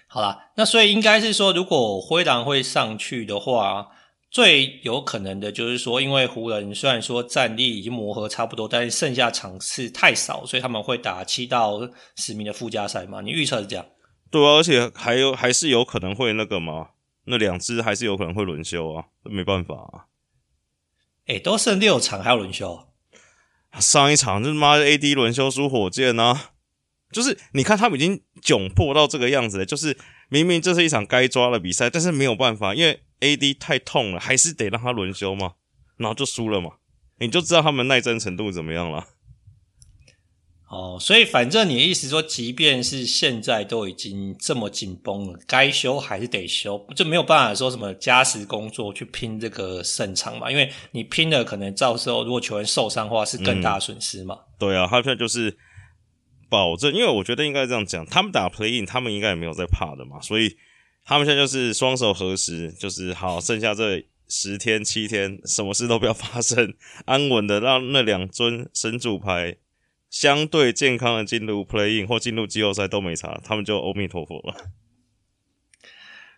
[0.05, 3.87] 好啦，那所以应该是说，如果灰狼会上去的话，
[4.33, 13.21] 最有可能的就是说，因为湖人虽然说战力已经磨合差不多，但是剩下场次太少，所以他们会打七到十名的附加赛嘛？
[13.21, 13.85] 你预测是这样？
[14.31, 16.89] 对啊，而且还有还是有可能会那个嘛。
[17.25, 20.09] 那两支还是有可能会轮休啊，没办法啊。
[21.27, 22.87] 哎、欸，都剩六场还要轮休？
[23.79, 26.51] 上一场就是妈的 AD 轮休输火箭啊！
[27.11, 29.95] 就是你看他们已经窘迫到这个样子了，就是
[30.27, 35.53] 明明这是一场该抓的比赛，但是没有办法，因为 AD 太痛了，还是得让他轮休嘛，
[35.97, 36.71] 然后就输了嘛，
[37.19, 39.07] 你就知道他们耐战程度怎么样了。
[40.69, 50.49] 哦，所以反正你的意思说，即便是现在都已经这么紧绷了，该休还是得休，就没有办法说什么加时工作去拼这个胜场嘛？
[50.49, 54.45] 因为你拼了，可能到时候如果球员受伤的话，是更大的损失嘛、嗯。
[54.57, 55.55] 对啊，他现在就是
[56.49, 60.57] 保证，因为我觉得应该这样讲，他们打 play in，他们应该也没有在怕的嘛，所以
[61.05, 66.73] 他们现在就是双手合十，就是好，剩下这十天七天，什么事都不要发生，
[67.05, 69.57] 安稳的让那两尊神主牌。
[70.09, 74.69] 相对健康的进入 playing 或进入季后赛都没差，他们就阿弥陀佛了。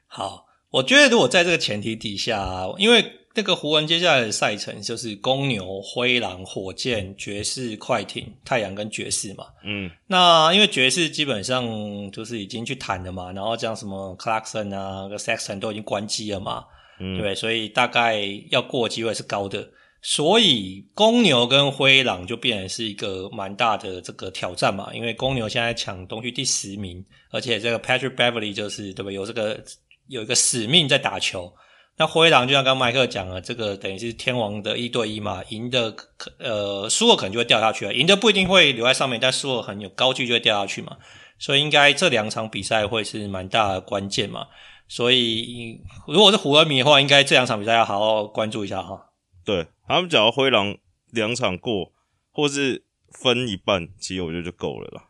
[0.08, 9.48] 好，我觉得如果在这个前提底下，因为那个湖人接下来的赛程就是公牛、灰狼、火箭、爵士、快艇、太阳跟爵士嘛。
[9.65, 16.63] 嗯，那因为爵士基本上就是已经去谈了嘛，然后像什么 Clarkson 啊、Saxton 都已经关机了嘛，
[17.02, 18.21] 嗯，对，所以大概
[18.52, 19.69] 要过机会是高的。
[20.02, 29.13] 所以公牛跟灰狼就变成是一个蛮大的这个挑战嘛，因为公牛现在抢东区第十名，而且这个 Patrick Beverly 就是对不对？
[29.13, 29.62] 有这个
[30.08, 31.52] 有一个使命在打球。
[31.98, 40.98] 那灰狼就像刚刚麦克讲了，这个等于是天王的一对一嘛，赢的可呃输了可能就会掉下去了，赢的不一定会留在上面，但输了很有高距就会掉下去嘛。
[41.40, 44.48] 所以应该这两场比赛会是蛮大的关键嘛。
[44.88, 49.12] 所以如果是湖人迷的话，应该这两场比赛要好好关注一下哈。
[49.44, 50.78] 对，他们只要灰狼
[51.12, 51.92] 两场过，
[52.32, 55.10] 或是分一半，其实我觉得就够了啦。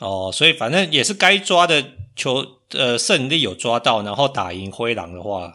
[0.00, 5.52] 哦，所以反正也是该抓的球，呃，胜利有抓到，然后打赢灰狼的话，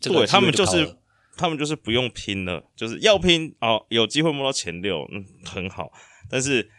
[0.00, 0.96] 这个、对他们就是
[1.36, 5.90] 他们就是不用拼了，就是要拼哦，有机会摸到前六，嗯，很好，
[6.30, 6.70] 但是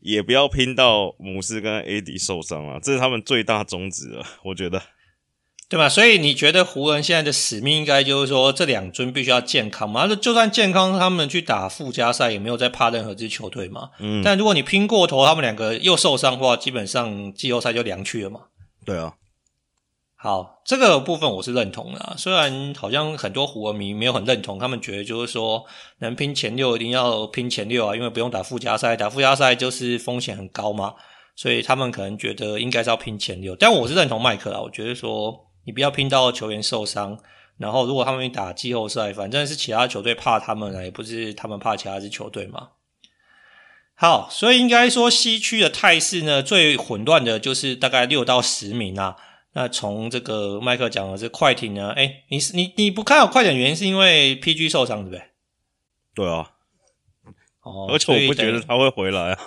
[0.00, 4.82] 也不要拼到姆斯跟 AD 受伤啊，这是他们最大宗旨了，我觉得。
[5.68, 5.88] 对吧？
[5.88, 10.04] 所以你觉得湖人现在的使命应该就是说，这两尊必须要健康嘛？
[10.06, 13.88] 那就算健康，他们去打附加赛也没有在怕任何支球队嘛。
[13.98, 14.20] 嗯。
[14.22, 18.40] 但如果你拼过头，他们两个又受伤的话，基本上季后赛就凉去了嘛。
[18.84, 19.14] 对啊。
[20.14, 22.14] 好，这个部分我是认同的啊。
[22.16, 25.64] 虽然好像很多湖人迷没有很认同，他们觉得就是说，
[25.98, 30.94] 能拼前六一定要拼前六啊，因为不用打附加赛，打附加赛就是风险很高嘛。
[31.34, 33.56] 所以他们可能觉得应该是要拼前六。
[33.56, 35.48] 但我是认同麦克啊，我觉得说。
[35.64, 37.16] 你不要拼到球员受伤，
[37.56, 42.70] 然后如果他们打季后赛，反正是其他球队怕他们啊，也不是他们怕其他支球队嘛。
[44.02, 49.16] 好，所以应该说西区的态势呢，最混乱的就是大概六到十名啊。
[49.52, 55.22] 那从这个麦克讲的这快艇呢，哎，你是你你不看好快艇，原因是因为 PG 受伤，对不对？
[56.14, 56.50] 对啊。
[57.60, 59.38] 哦，而且我不觉得他会回来啊。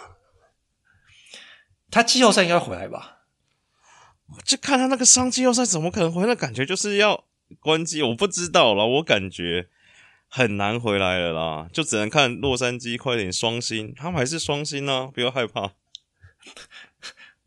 [1.92, 3.18] 他季后赛应该回来吧？
[4.46, 6.34] 就看他那个伤季后赛怎么可能回来？
[6.34, 7.26] 感觉就是要
[7.60, 9.68] 关机，我不知道了，我感觉
[10.28, 15.72] 很难回来了啦，就只能看洛杉矶快点双星，他们还是双星呢，不要害怕。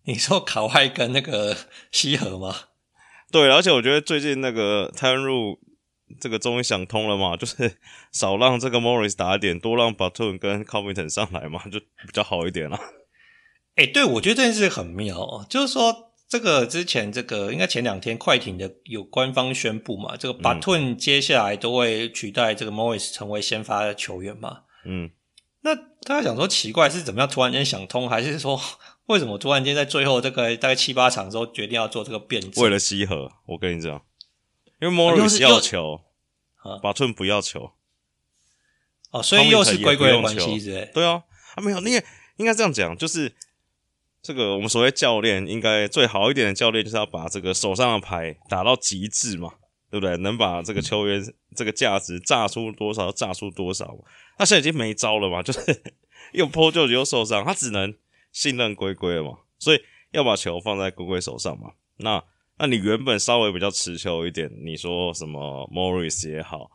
[0.04, 1.56] 你说卡外跟那个
[1.92, 2.54] 西河吗？
[3.30, 5.58] 对，而且我觉得最近那个 Tyronn Lue
[6.18, 7.76] 这个终于想通了嘛，就是
[8.10, 12.78] 少让这个 Morris 打一点，多让 Batum 跟 Covington 上来嘛，就比较好一点了。
[13.74, 24.64] 哎、欸，对，我觉得这件事很妙，就是说这个之前这个应该前两天快艇的有官方宣布嘛，这个 Batum 接下来都会取代这个 Morris 成为先发的球员嘛。
[24.84, 25.10] 嗯，
[25.62, 28.60] 那大家想说奇怪是怎么样突然间想通，还是说
[29.06, 32.62] 为什么突然间在最后这个大概七八场之后决定要做这个变阵？
[32.62, 34.02] 为了西河，我跟你讲。
[34.80, 36.02] 因为 Morris 要球，
[36.62, 37.72] 啊，Batum 不要球，
[39.10, 41.24] 哦，所以又是龟龟的关系，是对啊，
[41.56, 42.04] 啊没有，你也
[42.36, 43.34] 应该这样讲，就是
[44.22, 49.50] 这个我们所谓教练应该最好一点的教练，就是要把这个手上的牌打到极致嘛，
[49.90, 50.16] 对不对？
[50.18, 51.22] 能把这个球员
[51.56, 53.96] 这个价值炸出多少，炸出多少。
[54.36, 55.60] 他现在已经没招了嘛，就是
[56.32, 57.94] 又破旧又受伤，他只能
[58.32, 59.80] 信任龟龟了嘛，所以
[60.12, 62.22] 要把球放在龟龟手上嘛，那。
[62.60, 66.68] 那你原本稍微比较持球一点，你说什么 Morris 也好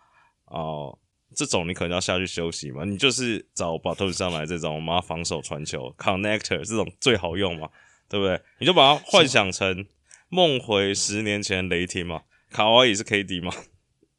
[0.45, 0.99] 哦、呃，
[1.36, 2.86] 这种你可能要下去休息嘛。
[2.86, 7.69] 你就是找 Batum 上来这种嘛，防守传球 connector 这种最好用嘛，
[8.08, 8.39] 对不对？
[8.60, 9.86] 你就把它幻想成
[10.30, 13.52] 梦回十年前雷霆嘛，卡哇伊是 KD 嘛，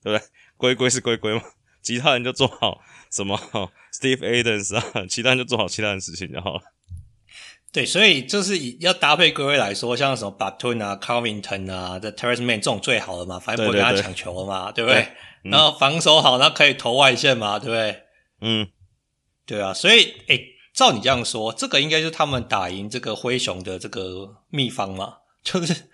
[0.03, 0.21] 对不对？
[0.57, 1.43] 龟龟是龟龟嘛，
[1.83, 3.37] 其他人就做好什么
[3.93, 6.63] Steve Adams 啊，其他人就做好其他人的事情就好了。
[7.73, 15.09] 对，所以就是以要搭配归位来说，像什么 Batum 啊、Covington 啊、The Terance Mann 这种最好的嘛，反正不会跟他抢球了嘛，对不对？
[15.45, 18.03] 对，然后防守好，那可以投外线嘛，对不对？
[18.41, 18.69] 嗯，
[19.47, 25.89] 对啊，所以诶，照你这样说，这个应该就是他们打赢这个灰熊的这个秘方嘛， 就是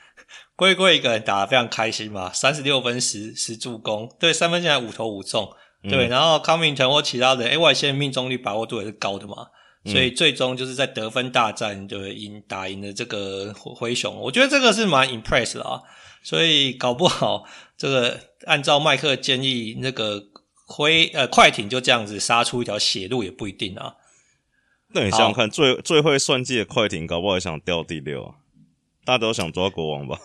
[0.56, 9.48] 龟龟一个人打得非常开心嘛，三十六分十十助攻，对，三分线还五投五中，对，嗯、然后 Covington 或其他的，诶外线命中率把握度也是高的嘛。
[9.86, 15.80] 所以最终就是在得分大战就赢打赢了这个灰熊，我觉得这个是蛮 impress 的啊。
[16.22, 17.44] 所以搞不好
[17.80, 20.22] 这个按照麦克建议，那个
[20.66, 23.94] 灰呃快艇就这样子杀出一条血路也不一定啊。
[24.88, 28.34] 那你想想看，最最会算计的快艇，搞不好也想掉第六啊？
[29.06, 30.18] 大家都想抓国王吧？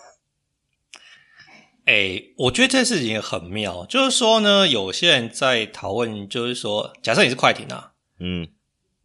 [1.86, 8.48] 哎、欸，我觉得这事情很妙，就是说呢，有些人在讨论，就是说，假设你是快艇啊，嗯。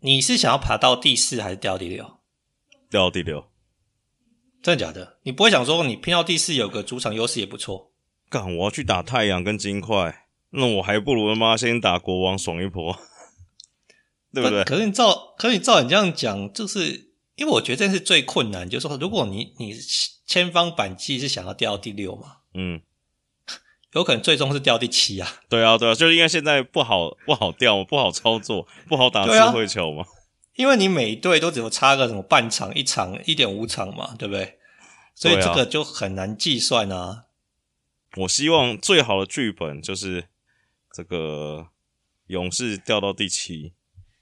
[0.02, 2.18] 你是想要爬到第四还是掉第六？
[2.90, 3.46] 掉第六，
[4.62, 5.20] 真的假的？
[5.24, 7.91] 你不会想说你拼到第四有个主场优势也不错？
[8.32, 12.98] 干，我要去打太阳跟金块，那我还不如他妈先打国王爽一波，
[14.34, 14.64] 对不对？
[14.64, 19.76] 可是你照，可是你照你这样讲，就是因为我觉得这是最困难，就是说如果你你
[20.26, 22.82] 千方百计是想要掉到第六嘛，嗯。
[23.94, 25.28] 有可能最终是掉第七啊！
[25.50, 30.06] 对啊，对啊，就是因为现在不好不好掉，不好操作，不好打智慧球嘛。
[30.56, 34.60] 因为你每队都只有差个什么半场、一场、一点五场嘛，对不对？
[35.14, 37.26] 所以这个就很难计算啊。
[38.18, 40.26] 我希望最好的剧本就是
[40.94, 41.70] 这个
[42.28, 43.74] 勇士掉到第七，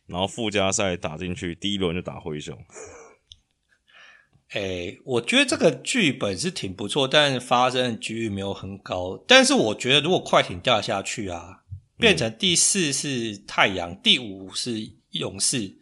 [0.06, 2.58] 然后附加赛打进去，第一轮就打灰熊。
[4.54, 9.24] 诶，我觉得这个剧本是挺不错，但发生的几率没有很高。
[9.28, 11.64] 但是我觉得，如果快艇掉下去啊，
[11.98, 15.78] 变成第四是太阳，嗯、第五是勇士，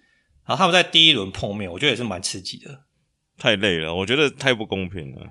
[0.46, 2.84] 然后他们在第一轮碰面，我觉得也是蛮刺激的。
[3.38, 5.26] 太累了，我觉得太不公平了。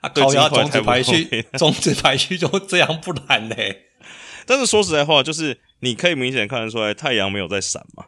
[0.00, 3.84] 啊，靠呀，种子排序，种子排序就这样，不然嘞。
[4.46, 8.06] 但是说实在话，就是你可以明显看得出来，太阳没有在闪嘛。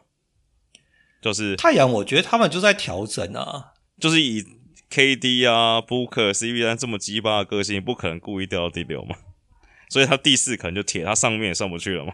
[1.21, 3.73] 就是太阳，我觉得他们就在调整啊。
[3.99, 4.41] 就是以
[4.89, 9.17] KD 啊、Booker、CP3 这么鸡巴的个性，不可能故意掉到第六嘛，
[9.89, 12.13] 所以他第四可能就铁，他上面也上不去了嘛，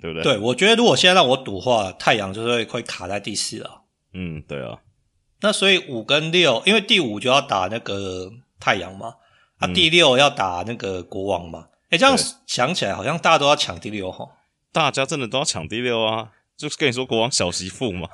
[0.00, 0.22] 对不对？
[0.22, 3.80] 对，我觉得如果现在让我赌话，太阳就是会会卡在第四啊。
[4.12, 4.78] 嗯，对啊。
[5.40, 8.30] 那所以五跟六，因为第五就要打那个
[8.64, 9.16] 太阳嘛，
[9.58, 11.68] 啊，第六要打那个国王嘛。
[11.90, 14.26] 哎、嗯、这样想起来好像大家都要抢第六哈。
[14.72, 18.08] 大家真的都要抢第六啊，就是跟你说国王小媳妇嘛。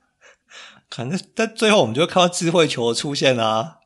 [0.88, 3.80] 可能但最后我们就会看到智慧球的出现啊，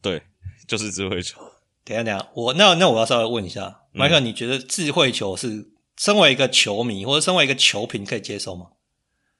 [0.00, 0.24] 对，
[0.66, 1.38] 就是智慧球。
[1.84, 8.70] 等一下，等一下，我那那我要稍微问一下，麦、嗯、克，你觉得智慧球是身为一个球迷或者身为一个球评可以接受吗？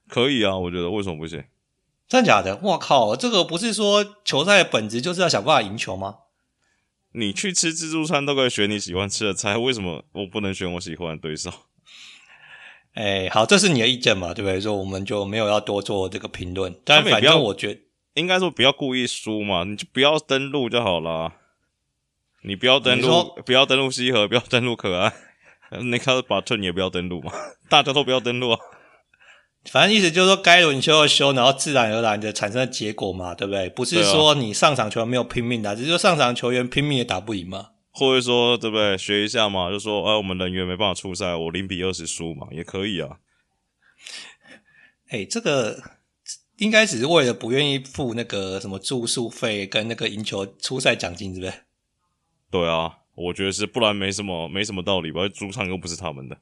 [0.07, 1.43] 可以啊，我觉得为什么不行？
[2.09, 2.59] 真的假的？
[2.63, 6.17] 我靠，这个不是说球赛的本质就是要想办法赢球吗？
[7.13, 11.51] 你去吃自助餐都可以选你喜欢吃的菜，为什么我不能选我喜欢的对手？
[12.95, 14.61] 哎、欸，好，这是你的意见嘛，对不对？
[14.61, 17.81] 说我们就没有要多做这个评论，但反正我觉得
[18.15, 21.33] 应该说不要故意输嘛，你就不要登录就好了。
[22.45, 25.13] 你不要登录，不要登录西河，不要登录可爱，
[25.71, 27.33] 那个 Batum 也不要登录嘛，
[27.69, 28.59] 大家都不要登录啊。
[29.65, 33.69] 反正意思就是说，该轮休就休，然后自然而然的产生的结果嘛，对不对？
[33.71, 37.71] 不是说你上场球员没有拼命打，只是说上场球员拼命也打不赢嘛。
[37.93, 38.97] 或者说对不对？
[38.99, 43.19] 学一下嘛，就说哎，我们人员没办法出赛，我零比二十输嘛，也可以啊。
[45.09, 45.81] 哎、欸，这个
[46.57, 51.53] 应该只是为了不愿意付那个什么住宿费跟那个赢球出赛奖金，是不是？
[52.51, 55.29] 对啊，我觉得是，不然没什么没什么道理吧？
[55.29, 56.39] 主场又不是他们的。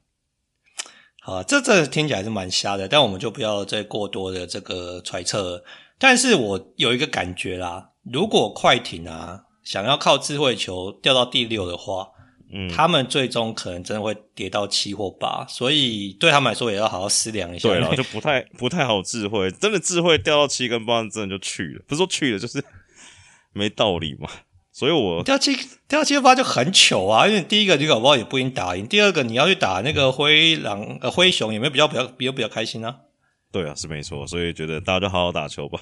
[1.23, 5.63] 好，这这听起来是蛮瞎的，但我们就不要再过多的这个揣测了。
[5.99, 12.07] 但是我有一个感觉啦，如果快艇啊想要靠智慧球掉到第六的话，
[12.51, 17.69] 嗯，他们最终可能真的会跌到七或八，所以对他们来说也要好好思量一下。
[17.69, 22.63] 对了， 就不太不太好智慧，真的智慧掉到七跟八，真的就去了，不是说去了，就是
[23.53, 24.27] 没道理嘛。
[24.81, 25.55] 所以我掉七
[25.87, 27.27] 掉七八就很糗啊！
[27.27, 32.95] 因为第一个你搞不好也不一定打赢，第二个你要去打那个灰狼呃灰熊，有没有比较比较比较比较开心啊？
[33.51, 34.25] 对啊，是没错。
[34.25, 35.81] 所以觉得大家就好好打球吧。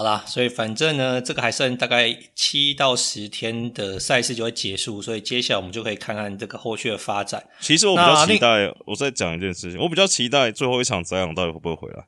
[0.00, 7.46] 好啦，所以反正呢，这个还剩大概七到十天的赛事就会结束，所以接下来我们就可以看看这个后续的发展。
[7.60, 12.06] 其实我比较期待，我再讲一件事情，我比较期待最后一场宰养到底会不会回来？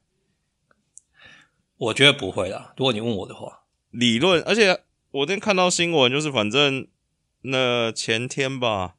[1.76, 2.72] 我觉得不会啦。
[2.78, 4.80] 如果你问我的话，理论，而且
[5.10, 6.88] 我今天看到新闻，就是反正
[7.42, 8.94] 那前天吧，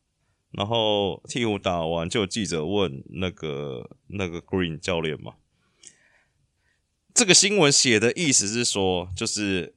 [0.52, 5.34] 然后鵜鹕打完就有记者问那个那个 Green 教练嘛。
[7.14, 9.76] 这个新闻写的意思是说，就是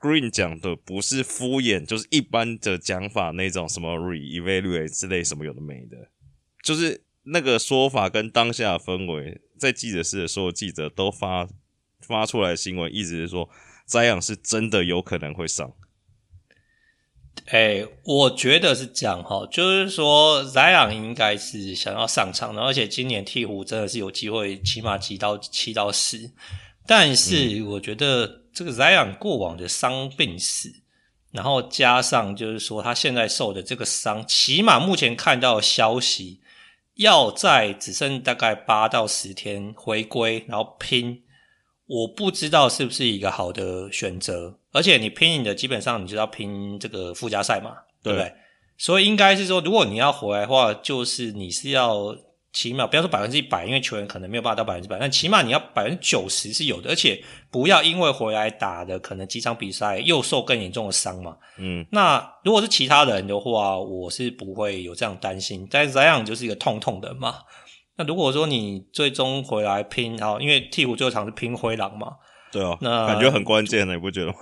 [0.00, 6.08] Green 讲的不是敷衍，就是一般的讲法那种什么 re-evaluate 之类什么有的没的，
[6.64, 11.46] 就是那个说法跟当下的氛围，在记者室的所有记者都发
[12.00, 13.48] 发出来的新闻，意思是说
[13.86, 15.74] Zion 是真的有可能会上。
[17.46, 26.30] 哎，我觉得是这样哈，就是说 Zion 应该是想要上场的，而且今年鹈鹕真的是有机会，起码挤到七到十。
[26.86, 30.68] 但是我觉得这个 Zion 过往的伤病史，
[31.30, 36.40] 然后加上就是说他现在受的这个伤，起码目前看到的消息，
[36.96, 41.22] 要在只剩大概八到十天回归，然后拼，
[41.86, 44.58] 我不知道是不是一个好的选择。
[44.72, 48.34] 而且你拼你的，基本上你就要拼这个附加赛嘛，对不对？
[48.76, 52.16] 所以应该是说，如果你要回来的话，就是你是要。
[52.52, 61.36] 起码不要说百分之一百，因为球员可能没有办法到百分之百，但起码你要百分之九十是有的，而且不要因为回来打的可能几场比赛又受更严重的伤嘛。
[61.58, 65.66] 嗯，那如果是其他人的话，我是不会有这样担心。
[65.70, 67.36] 但是这样就是一个痛痛的嘛。
[67.96, 72.16] 那如果说你最终回来拼，然后因为替补最后场是拼灰狼嘛，
[72.50, 74.34] 对啊，那感觉很关键的，你不觉得吗？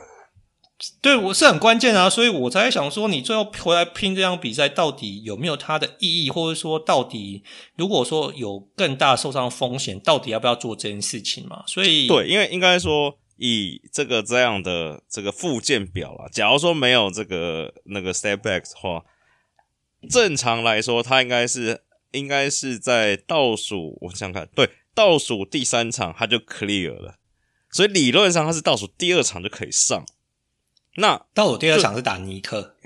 [1.03, 7.45] 对，我是很关键啊，所以我才想说，你最后回来拼这场比赛，到底有没有它的意义，或者说，到底
[7.76, 11.62] 如果说有更大受伤风险，到底要不要做这件事情嘛？
[11.66, 19.05] 所以，对，因为应该说，以这个这样的这个复健表啊，假如说没有这个那个 setback 的话，
[20.09, 27.16] 正常来说，他应该是应该是在倒数，我想看，对，倒数第三场他就 clear 了，
[27.70, 30.07] 所以理论上他是倒数第二场就可以上。
[31.01, 32.76] 那但我第二场是打尼克，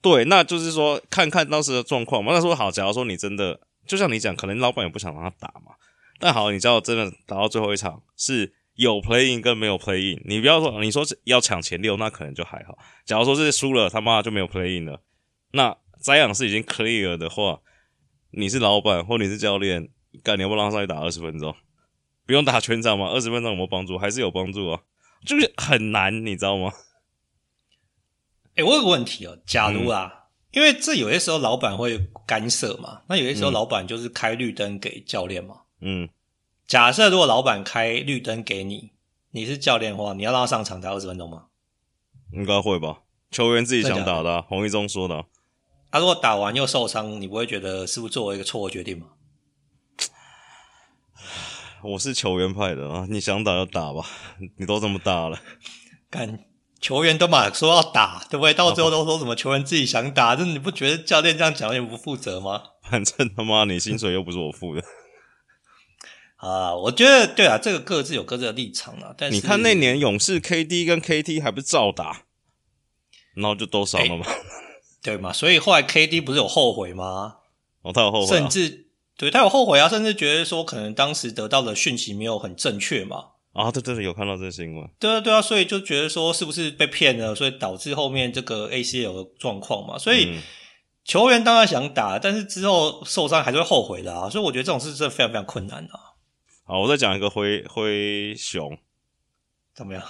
[0.00, 2.32] 对，那就是说看看当时的状况嘛。
[2.34, 5.76] 那说好，假如说你真的就像你讲，可能老板也不想让他打嘛。
[6.18, 12.76] 但好，你知道真的打到最后一场是有 playing 跟没有 playing 你不要说你说要抢前六，那可能就还好。
[13.04, 15.00] 假如说是输了，他妈就没有 playing 了。
[15.52, 17.60] 那 Zion 是已经 clear 的话，
[18.32, 19.88] 你是老板或你是教练，
[20.24, 21.54] 干你要不让他上去打二十分钟？
[22.26, 23.08] 不用打全场嘛？
[23.08, 23.98] 二十分钟有没有帮助？
[23.98, 24.80] 还是有帮助啊？
[25.26, 26.72] 就是很难，你知道吗？
[28.54, 30.18] 诶、欸、我有个问题哦，假如啊，嗯、
[30.52, 35.62] 因为这有些时候老板会干涉嘛，那有些时候老板就是开绿灯给教练嘛。
[35.80, 36.08] 嗯，
[36.66, 38.90] 假设如果老板开绿灯给你，
[39.30, 41.46] 你是教练的话，你要让他上场打二十分钟吗？
[42.32, 43.00] 应该会吧，
[43.30, 45.24] 球员自己想打的、啊，洪一中说的、啊。
[45.90, 49.06] 他、啊、如果打完又受伤，你不会觉得是不是做了一个错误决定吗？
[51.82, 54.06] 我是球员派的啊，你想打就打吧，
[54.58, 55.40] 你都这么大了，
[56.10, 56.51] 干。
[56.82, 58.52] 球员都嘛说要打，对不对？
[58.52, 62.60] 到最后都说什么球员自己想打，这你不觉得教练这样讲有点不负责吗？
[62.90, 64.82] 反正他妈你薪水又不是我付的。
[66.36, 69.14] 啊，我觉得对啊，这个各自有各自的立场啊。
[69.16, 72.24] 但是你看那年勇士 KD 跟 KT 还不是照打，
[73.36, 74.36] 然后就都伤了嘛、欸，
[75.00, 75.32] 对嘛？
[75.32, 77.36] 所以后来 KD 不是有后悔吗？
[77.82, 83.26] 哦，他有后悔、啊，甚至对他有后悔啊，甚至觉得说可能当时得到的讯息没有很正确嘛。
[83.52, 84.88] 啊，对对对，有看到这个新闻。
[84.98, 89.98] 对啊，对啊，所以就觉得说是不是被骗了，所以导致后面这个 ACL 的状况嘛。
[89.98, 90.42] 所以、嗯、
[91.04, 94.30] 球员当然想打，但是之后受伤还是会后悔的啊。
[94.30, 96.16] 所以我觉得这种事真的非常非常困难啊。
[96.64, 98.78] 好，我再讲一个灰灰熊
[99.74, 100.02] 怎么样？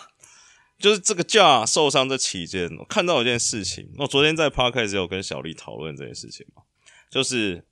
[0.79, 3.89] 就是这个 Ja 受伤这期间，我看到一件事情。
[3.99, 6.63] 我昨天在 Podcast 有跟小丽讨论这件事情嘛，
[7.09, 7.65] 就是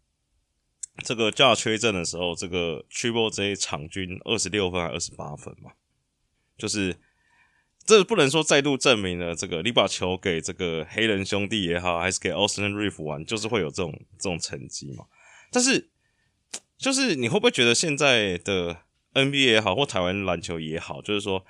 [1.03, 5.73] 这个 Ja 缺阵的时候，这个 Triple J 场均二十六分还二十八分嘛，
[6.57, 6.97] 就是
[7.85, 15.07] 这不能说再度证明了这个你把球给这个黑人兄弟也好，还是给 Austin Reef 玩，就是会有这种这种成绩嘛。
[15.51, 15.91] 但是
[16.79, 18.83] 就是你会不会觉得现在的
[19.15, 21.45] NBA 也好，或台湾篮球也好，就是说。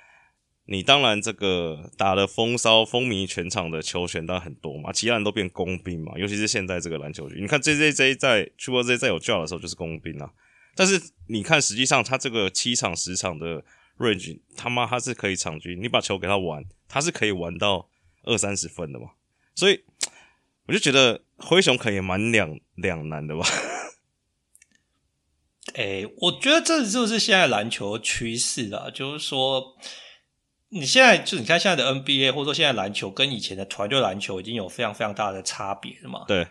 [0.65, 10.31] 你当然这个打的风骚风靡全场的球权当然很多嘛，其他人都变工兵嘛，尤其是现在这个篮球局，你看 J J J 在 Triple J 在有 Ja 的时候就是工兵啊，
[10.75, 13.65] 但是你看实际上他这个七场十场的
[13.97, 17.89] range，他妈他是可以场均，你把球给他玩，他是可以玩到
[18.23, 19.07] 二三十分的嘛，
[19.55, 19.83] 所以
[20.67, 23.45] 我就觉得灰熊可以蛮两 两难的吧。
[25.73, 29.75] 诶、我觉得这就是现在篮球趋势啦，就是说。
[30.73, 36.23] 你现在就你看现在的 NBA，或者说现在篮球跟以前的团队篮球已经有非常非常大的差别了嘛？
[36.27, 36.47] 对。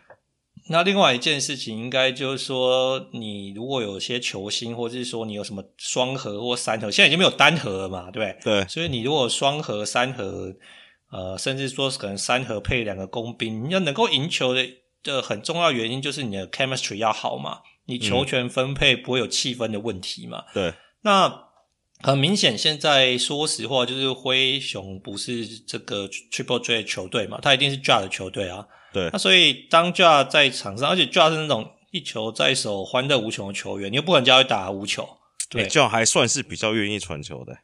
[0.69, 8.11] 那另外一件事情，应该就是说，你如果有些球星，或者是说你有什么双核或三核，现在已经没有单核了嘛？
[8.11, 8.61] 对不对？
[8.61, 8.69] 对。
[8.69, 10.55] 所以你如果双核、三核，
[11.11, 14.69] 呃，甚至说可能三核配两个工兵，你要能够赢球的
[15.03, 20.45] 的很重要原因就是你的 chemistry 要好嘛，你球权分配不会有气氛的问题嘛？
[20.49, 20.75] 嗯、对。
[21.01, 21.50] 那。
[22.03, 28.67] 很明显，现在说实话，就是灰熊不是这个 Triple J 的球队嘛，他一定是 Ja 的球队啊。
[28.93, 29.09] 对。
[29.13, 35.09] 那所以当 Ja 在场上，而且 Ja 是那种一球在手、欢乐无穷的球员，你又不可能叫他打无球。
[35.49, 35.69] 对。
[35.69, 37.59] Ja 还算是比较愿意传球的。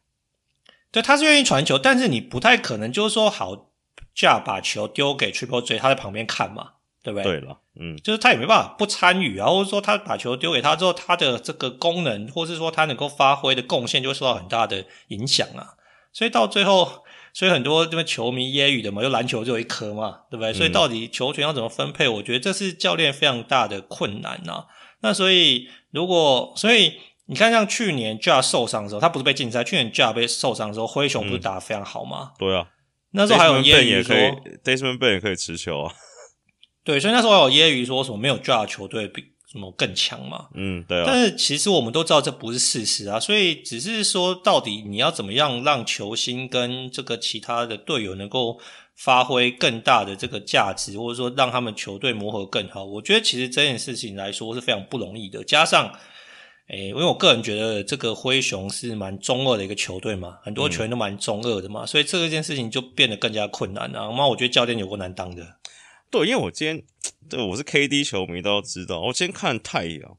[0.91, 3.71] 对，他是愿意传球，但是你不太可能就是说，好
[4.17, 6.73] Ja 把球丢给 Triple J，他在旁边看嘛。
[7.03, 7.39] 对不对？
[7.39, 15.75] 对了，嗯，就是他也没办法不参与啊，或者说他把球丢给他之后，他的这个功能，或是说他能够发挥的贡献，就会受到很大的影响啊。
[16.13, 17.05] 所以到最后，
[17.35, 20.55] 所以很多这边球迷揶揄的嘛，就篮球只有一颗嘛，对不对？
[20.55, 22.09] 所以到底球权要怎么分配？
[22.09, 24.65] 我觉得这是教练非常大的困难啊。
[25.01, 26.95] 那所以如果，所以
[27.27, 32.33] 你看，像去年 Ja 受伤的时候，他不是被禁赛，去年 Ja 被受伤的时候，灰熊不是打得非常好吗？
[32.39, 32.69] 对啊，
[33.11, 34.17] 那时候还有揶揄说
[34.65, 35.93] ，Desmond Bane 也可以持球啊。
[36.87, 40.47] 对，所以那时候有揶揄说什么没有 Ja 球队比什么更强嘛？
[40.55, 41.05] 嗯，对啊。
[41.05, 48.61] 但是其实我们都知道这不是事实啊，所以只是说到底你要怎么样让球星跟这个其他的队友能够
[48.95, 52.85] 发挥更大的这个价值，或者说让他们球队磨合更好。
[52.85, 55.43] 我觉得其实这件事情来说是非常不容易的。
[55.43, 55.93] 加上，
[56.69, 64.11] 诶，因为我个人觉得这个灰熊是蛮中二的一个球队嘛，很多球员都蛮中二的嘛，嗯、所以这件事情就变得更加困难了。
[64.17, 65.56] 那我觉得教练有过难当的。
[66.11, 66.83] 对，因为我今天
[67.29, 70.17] 对我是 KD 球迷，都要知道，我今天看太阳，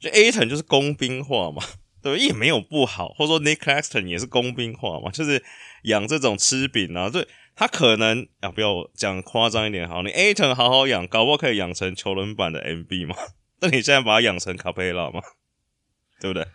[0.00, 1.62] 就 Ayton 就是工兵化嘛，
[2.02, 5.44] 对，也没有不好，或者说 Nick Claxton 也是工兵化嘛，就是
[5.84, 13.16] 养这种吃饼啊，对，他可能啊，不要讲夸张一点好，你 Ayton 好好养，搞不好可以养成球轮版的 MB 嘛，
[13.60, 15.20] 那你现在把它养成卡佩拉嘛，
[16.20, 16.46] 对不对？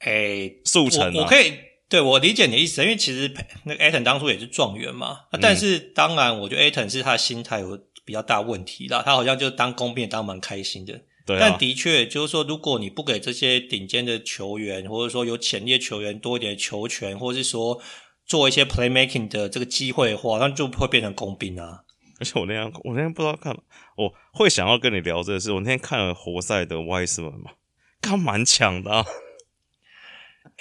[0.00, 1.69] 诶，速成、啊，我可以。
[1.90, 3.34] 对，我理解你的意思，因为其实
[3.64, 11.02] 那个 Ayton 当初也是状元嘛，嗯、但是当然，我觉得 Ayton 是他的心态有比较大问题啦，他好像就当工兵也当蛮开心的。
[11.26, 17.82] 对、啊，但的确就是说，如果你不给这些顶尖的球员，或者说有潜力的球员多一点球权，或者是说
[18.24, 21.80] 做一些 playmaking 的这个机会的话，那就会变成工兵啊。
[22.20, 23.60] 而且我那天我那天不知道看了，
[23.96, 27.50] 我会想要跟你聊这个事，我那天看了活塞的 Wiseman 嘛，
[28.00, 29.04] 他蛮强的啊。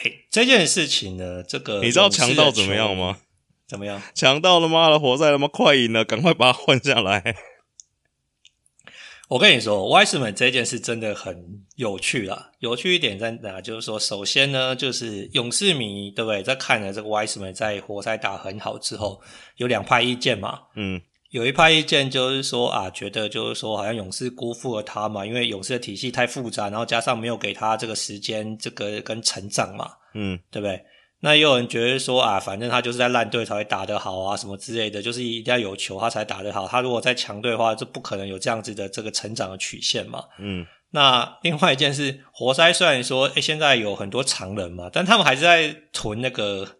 [0.03, 3.19] 欸、这件事情呢，这个你知道强盗怎么样吗？
[3.67, 4.01] 怎么样？
[4.15, 7.35] 强盗他妈的活塞他妈快赢了，赶快把他换下来！
[9.29, 12.49] 我跟你说，Wiseman 这件事真的很有趣啦。
[12.57, 13.61] 有趣一点在哪？
[13.61, 16.41] 就是说，首先呢，就是勇士迷对不对？
[16.41, 19.21] 在看了这个 Wiseman 在活塞打很好之后，
[19.57, 20.61] 有两派意见嘛。
[20.75, 20.99] 嗯。
[21.29, 30.83] 有一派意见就是说啊，觉得就是说好像勇士辜负了他嘛，因为勇士的体系太复杂，然后加上没有给他这个时间，这个跟成长嘛，嗯，对不对？
[31.19, 40.65] 那也有人觉得说啊，反正他就是在烂队才会打得好啊，什么之类的，就是一定要有球他才打得好，他如果在强队的话，就不可能有这样子的这个成长的曲线嘛，嗯。
[40.91, 46.78] 那另外一件事，活塞虽然说诶现在有很多常人嘛，但他们还是在囤那个。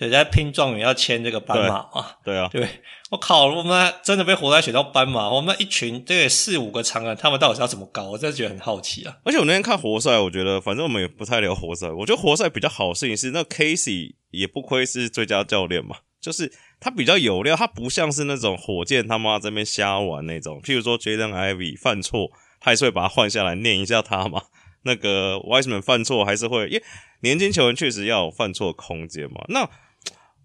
[0.00, 2.06] 对，在拼状元要签这个斑马嘛？
[2.24, 2.66] 对啊，对，
[3.10, 8.08] 我靠，我们真的被活塞选到斑马，我们一群这个四五个长人，他们到底是要怎么搞？
[8.08, 9.18] 我真的觉得很好奇啊！
[9.24, 24.44] 而且我那天看活塞，我觉得反正我们也不太聊活塞，我觉得活塞比较好的事情是，那 Casey 也不亏是最佳教练嘛，就是他比较有料，他不像是那种火箭他妈这边瞎玩那种，譬如说 Jaden Ivey 犯错，他还是会把他换下来念一下他嘛。
[24.82, 26.82] 那个 Wiseman 犯错还是会，因为
[27.20, 29.44] 年轻球员确实要有犯错空间嘛。
[29.48, 29.68] 那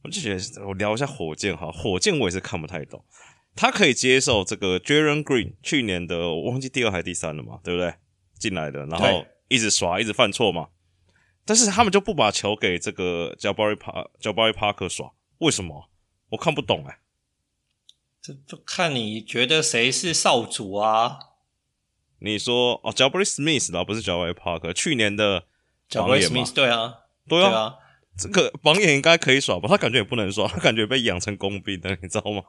[0.06, 3.03] 我就觉得我聊一下火箭哈，火箭我也是看不太懂，
[3.56, 7.95] 他可以接受这个 Jaren Green 去年的我忘记第二还是第三了嘛，对不对？
[8.38, 10.68] 进来的，然后一直耍，一直犯错嘛。
[11.45, 15.89] 但是他们就不把球给这个 Jabari Park Jabari Parker 耍，为什么？
[16.30, 16.99] 我看不懂哎、欸。
[18.22, 21.20] 这就看你觉得谁是少主啊？
[22.20, 25.45] 你说哦，Jabari Smith 啦，不是 Jabari Parker，去年的
[25.89, 26.95] Jabari Smith 对啊，
[27.28, 27.76] 对啊，对啊，
[28.18, 29.68] 这个榜眼应该可以耍吧？
[29.68, 32.41] 他感觉也不能耍， 他感觉被养成工兵的，你知道吗？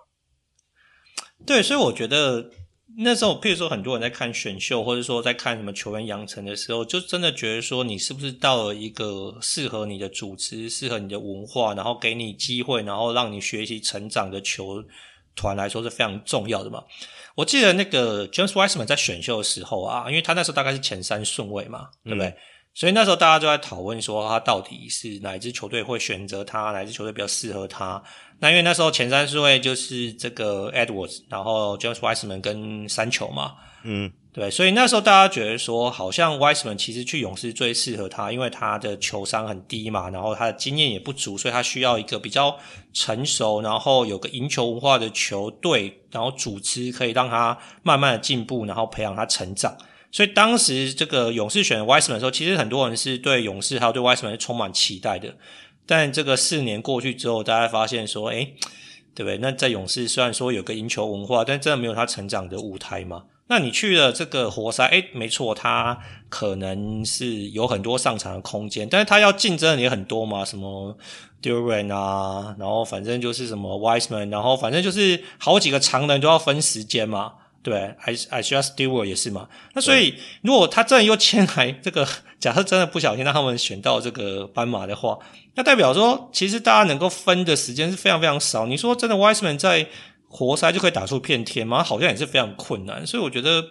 [1.45, 2.51] 对，所以我觉得。
[2.99, 14.83] 那时候，譬如说，很多人在看选秀，或者说在看什么球员养成的时候，就真的觉得说，你是不是到了一个适合你的组织、适合你的文化，然后给你机会，然后让你学习成长的球
[15.35, 16.85] 团来说是非常重要的嘛？
[17.35, 22.29] 我记得那个 James Wiseman 在选秀的时候啊，因为他那时候大概是前三顺位嘛，对不对？
[22.29, 22.37] 嗯
[22.77, 28.03] 所以那时候大家就在讨论说，他到底是哪一支球队会选择他，哪一支球队比较适合他？
[28.39, 34.51] 那因为那时候前三顺位就是这个 Edwards，然后 James Wiseman 跟三球嘛，嗯，对。
[34.51, 42.55] 所以那时候大家觉得说，好像 Wiseman 其实去勇士最适合他，因为他的球商很低嘛，然后他的经验也不足，所以他需要一个比较
[42.93, 49.75] 成熟，然后有个赢球文化的球队，然后组织可以让他慢慢的进步，然后培养他成长。
[50.17, 55.35] 所以当时这个勇士选 Wiseman 的时候，其实很多人是对勇士还有对 Wiseman 是充满期待的。
[55.85, 58.55] 但这个四年过去之后，大家发现说，诶，
[59.15, 59.37] 对不对？
[59.43, 63.25] 那在勇士虽然说有个赢球文化，但真的没有他成长的舞台嘛？
[63.49, 65.99] 那你去了这个活塞，诶，没错，他
[66.31, 70.97] 可能是有很多上场的空间，但是他要竞争的也很多嘛，什么
[71.43, 77.35] Durant 啊，然后反正就是什么 Wiseman，然后反正就是好几个长人都要分时间嘛。
[77.71, 79.49] 对，Isaiah Stewart 也是嘛。
[79.75, 82.07] 那所以，如果他真的又签来这个，
[82.39, 85.19] 假设真的不小心让他们选到这个斑马的话，
[85.57, 88.67] 那代表说，其实大家能够分的时间是非常非常少。
[88.67, 89.89] 你说真的，Wiseman 在
[90.29, 91.83] 活塞就可以打出片天吗？
[91.83, 93.05] 好像也是非常困难。
[93.05, 93.65] 所以我觉得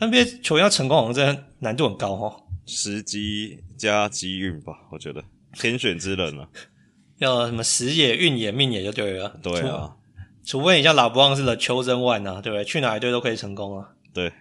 [0.00, 2.42] NBA 球员要成功，好像真的难度很高哦。
[2.66, 5.22] 时机加机运吧，我觉得
[5.52, 6.48] 天选之人啊，
[7.18, 9.38] 要什么时也运也命也就对了。
[9.40, 9.95] 对啊。
[10.46, 12.64] 除非你像老布朗似的 chosen one 啊，对不对？
[12.64, 13.88] 去哪一队都可以成功啊。
[14.14, 14.32] 对，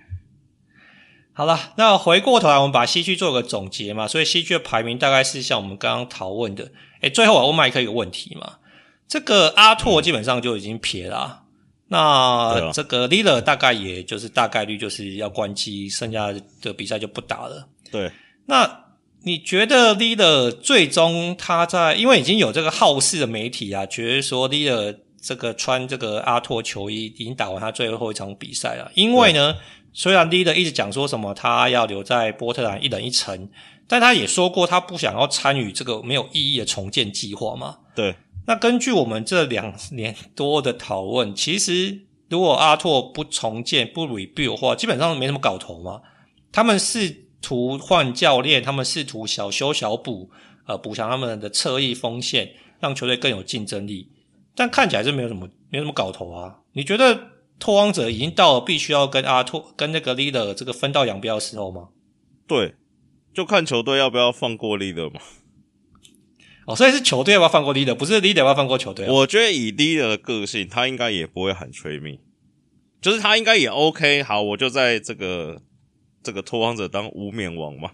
[1.34, 4.08] 好了，那回过头来，我们把西区做个总结嘛。
[4.08, 6.72] 所以西区的排名大概是像我们刚刚讨论的。
[7.02, 8.60] 诶，最后我问麦克一个问题嘛。
[9.08, 11.44] 这个阿拓基本上就已经撇了，啊，
[11.90, 17.68] 那这个 Lillard 大概也就是大概率就是要关机，剩下的比赛就不打了。
[17.92, 18.12] 对，
[18.46, 18.86] 那
[19.24, 29.56] 你觉得 Lillard 最终他在，因为已经有这个好事的媒体啊，觉得说 Lillard 这个穿这个阿拓球衣已经打完他最后一场比赛了，因为呢，
[29.92, 33.50] 虽然 Lillard 一直讲说什么他要留在波特兰一人一城，
[33.88, 37.80] 但他也说过他不想要参与这个没有意义的重建计划嘛。
[37.96, 38.14] 对。
[38.46, 46.02] 那根据我们这两年多的讨论，其实如果阿拓不重建不 rebuild 的话，基本上没什么搞头嘛。
[46.52, 50.30] 他们试图换教练，他们试图小修小补，
[50.68, 54.12] 呃，补强他们的侧翼锋线，让球队更有竞争力。
[54.56, 56.62] 但看起来是没有什么，没有什么搞头啊！
[56.74, 61.90] 你觉得拓荒者已经到了必须要跟阿拓、跟那个 Lillard 这个分道扬镳的时候吗？
[62.48, 62.76] 对，
[63.34, 65.20] 就看球队要不要放过 Lillard 嘛。
[66.68, 69.12] 哦，所以是球队要不要放过 Lillard，不是 leader 要不要放过球队啊。
[69.12, 72.20] 我觉得以 Lillard 的个性，他应该也不会喊 trade me，
[73.02, 74.24] 就是他应该也 OK。
[74.24, 75.62] 好，我就在这个
[76.24, 77.92] 这个拓荒者当无冕王嘛，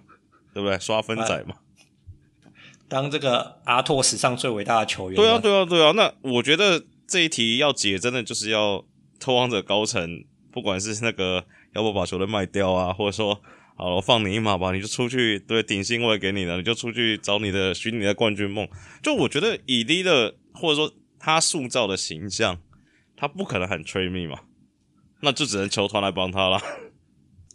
[0.54, 0.80] 对不对？
[0.80, 1.56] 刷分仔嘛。
[2.92, 5.94] 当这个阿拓史上最伟大的球员，对啊，对啊，对啊。
[5.94, 8.84] 那我觉得这一题要解，真的就是要
[9.18, 13.42] 拓荒者高层，不管是那个要不把球队卖掉啊，或者说
[13.78, 18.68] 好了放你一马吧，你就出去，对，顶薪我也给你了，你就出去找你的寻你的冠军梦。
[19.02, 22.60] 就我觉得以利的或者说他塑造的形象，
[23.16, 24.42] 他不可能很 trade me 嘛，
[25.22, 26.62] 那就只能球团来帮他了。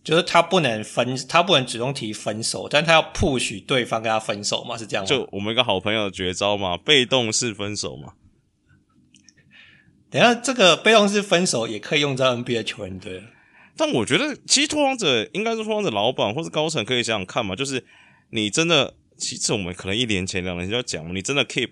[0.07, 5.09] 就是他不能分，他不能主动提分手，但他要 push 对方跟他分手嘛，是这样吗？
[5.09, 8.13] 就我们一个好朋友的绝招嘛，被动式分手嘛。
[10.09, 13.25] 等一下这个被动式分手也可以用在 NBA 球员队，
[13.77, 17.85] 但我觉得其实拓荒者应该是拓荒者老板或是高层可以想想看嘛，就是
[18.31, 21.71] 你真的，其实我们可能一年前两年前就要讲，你真的 keep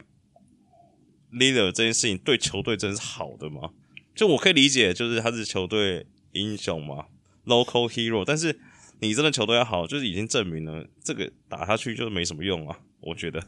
[1.32, 3.70] Lillard 这件事情对球队真是好的吗？
[4.12, 7.04] 就我可以理解，就是他是球队英雄嘛。
[7.46, 8.58] Local hero，但是
[9.00, 13.42] 你真的球队要好，就是已经证明了这个打下去就是没什么用啊，我觉得。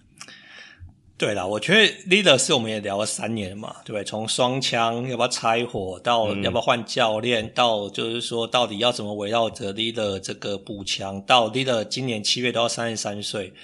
[1.18, 1.80] 对啦，我觉得
[2.10, 4.04] leader 是我们也聊了三年嘛，对不对？
[4.04, 13.54] 从双枪要不要拆伙，到要不要换教练，嗯、到就是说到底要怎么围绕着 leader 这个步枪，到 leader 今年七月都要三十三岁，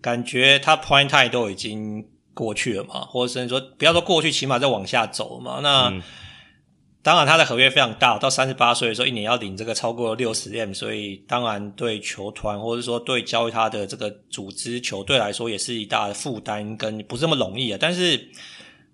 [0.00, 5.60] 感觉他 Point time 都已经过去了嘛，或者是说不要说过去，起码在往下走嘛。
[5.62, 6.02] 那、嗯
[7.04, 17.78] 当然，他的合约非常大，到三十八岁的时候，一年要领这个超过六十 M，所以当然对球团或者说对教育他的这个组织球队来说，也是一大的负担，跟不是那么容易啊。
[17.80, 18.28] 但是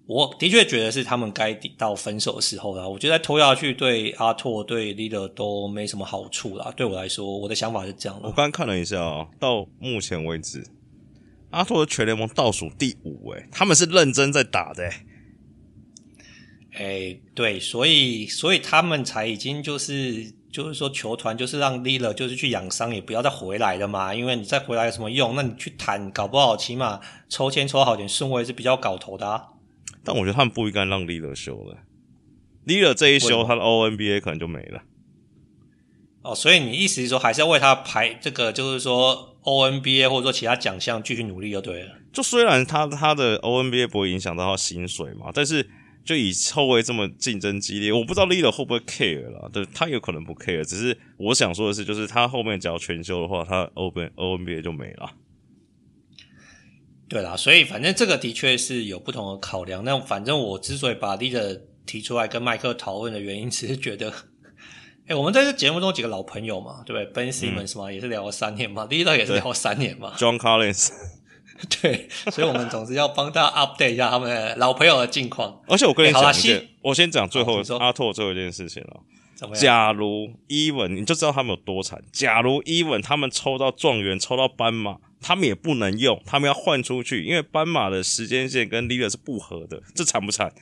[0.07, 2.89] 我的确觉得是他们该到分手的时候了。
[2.89, 6.73] 我觉得拖下去，对阿拓、对 Leader 都没什么好处啦。
[6.75, 8.27] 对我来说，我的想法是这样的。
[8.27, 10.65] 我刚看了一下啊，到目前为止，
[11.51, 15.05] 阿拓的全联盟倒数第五，诶，他们是认真在打的，诶。
[16.79, 24.15] 哎、欸，对，所以所以他们才已经就是就是说球团就是让 Lillard 就是去养伤，也不要再回来了嘛。
[24.15, 25.35] 因为你再回来有什么用？
[25.35, 29.43] 那你去谈，搞不好起码抽签抽好点顺位是比较搞头的啊。
[30.05, 31.79] 但我觉得他们不应该让 Lillard 休了
[32.65, 34.83] ，Lillard 这一休，他的 O N B A 可能就没了。
[36.23, 41.97] 哦，所以你意思是说还是要为他排这个，就是说 O N B A 或者说其他奖项继续努力就对了。
[42.13, 45.69] 就虽然他他的 O N B A 不会影响到他薪水嘛，但是。
[46.09, 55.13] 就以后卫这么竞争激烈，我不知道 Lillard 会不会 care 啦，对，他有可能不 care，只是我想说的是，就是他后面只要全休的话，他 O N O N B A 就没了。
[57.11, 59.85] 对啦，所以反正这个的确是有不同的考量。
[59.85, 64.11] 那反正我之所以把 Lillard 提出来跟麦克讨论的原因，只是觉得，
[65.09, 70.89] 哎，我们在这节目中几个老朋友嘛，对不对？Ben Simmons 嘛，嗯、也是聊了三年嘛，Lillard 也是聊了三年嘛，John Collins。
[71.83, 75.61] 对，所以我们总是要帮他 update 一下他们老朋友的近况。
[75.67, 76.33] 而且我跟你讲
[76.83, 79.01] 我先讲最后阿拓最后一件事情了。
[79.55, 82.03] 假如 Even 你就知道他们有多惨。
[82.13, 90.53] 假如 Even 他们抽到状元，抽到斑马，他们也不能用，他们要换出去，因为斑马的时间线跟 Lillard 是不合的，这惨不惨？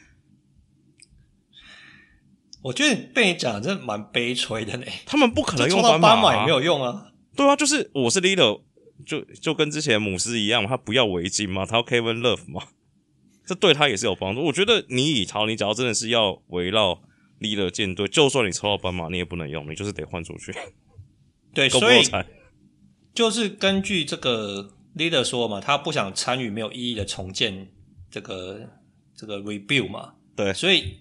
[2.62, 4.86] 我觉得被你讲的真的蛮悲催的呢。
[5.06, 7.06] 他们不可能用斑马，啊，斑马也没有用啊。
[7.34, 8.60] 对啊，就是我是 Lillard。
[9.04, 12.68] 就就跟之前姆斯一样嘛，他不要围巾嘛，他要 Kevin Love 嘛，
[13.44, 14.42] 这对他也是有帮助。
[14.44, 17.02] 我觉得你以超，你只要真的是要围绕
[17.40, 20.54] Lillard 建队，就算你抽到斑马，你也不能用，你就是得换出去。
[21.52, 22.02] 对， 所以
[23.14, 27.68] 就是根据这个 Lillard 说嘛，他不想参与没有意义的重建
[28.10, 28.70] 这个
[29.14, 30.14] 这个 rebuild 嘛。
[30.34, 31.00] 对，所以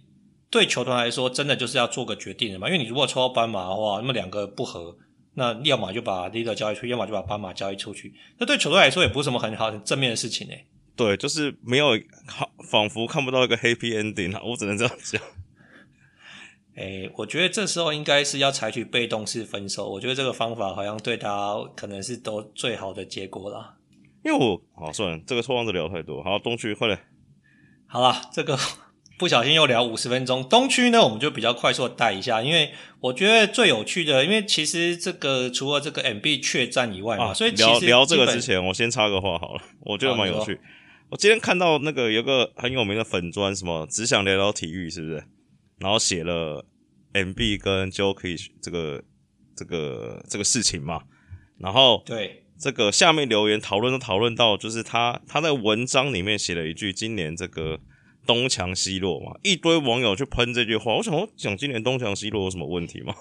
[0.50, 4.98] 对球团来说，真的就是要做个决定的嘛，因为你如果抽到斑马的话，那么两个不合。
[5.36, 8.14] 那要么就把 Lillard 交易出去，要么就把斑马交易出去。
[8.38, 10.66] 那对球队来说也不是什么很好很正面的事情诶。
[10.96, 11.90] 对，就是没有
[12.26, 14.42] 好，仿佛看不到一个 happy ending 啊！
[14.44, 15.22] 我只能这样讲。
[16.76, 19.90] 诶，我觉得这时候应该是要采取被动式分手。
[19.90, 23.76] 我觉得这个方法好像对他可能是都最好的结果啦。
[24.24, 26.24] 因为我好算了，这个拓荒者聊太多。
[26.24, 26.98] 好，东区快点。
[27.88, 28.58] 好了，这个。
[29.18, 30.48] 不小心又聊五十分钟。
[30.50, 40.60] 东区呢，我们就比较快速的带一下，因为我觉得最有趣的，因为其实这个除了这个 MB 确战以外嘛，啊、所以聊聊这个之前，我先插个话好了， 我觉得蛮有趣。
[41.10, 45.24] 我今天看到那个有个很有名的粉砖，什么只想聊聊体育，是不是？
[45.80, 46.66] 然后写了
[47.14, 49.02] MB 跟 Jokic 这个
[49.56, 51.04] 这个这个事情嘛，
[51.60, 57.80] 然后对这个下面留言讨论都讨论到，就是他他在文章里面写了一句，今年这个。
[58.26, 60.96] 东强西弱嘛，一堆网友去喷这句话。
[60.96, 63.16] 我想说，讲今年东强西弱有什么问题吗？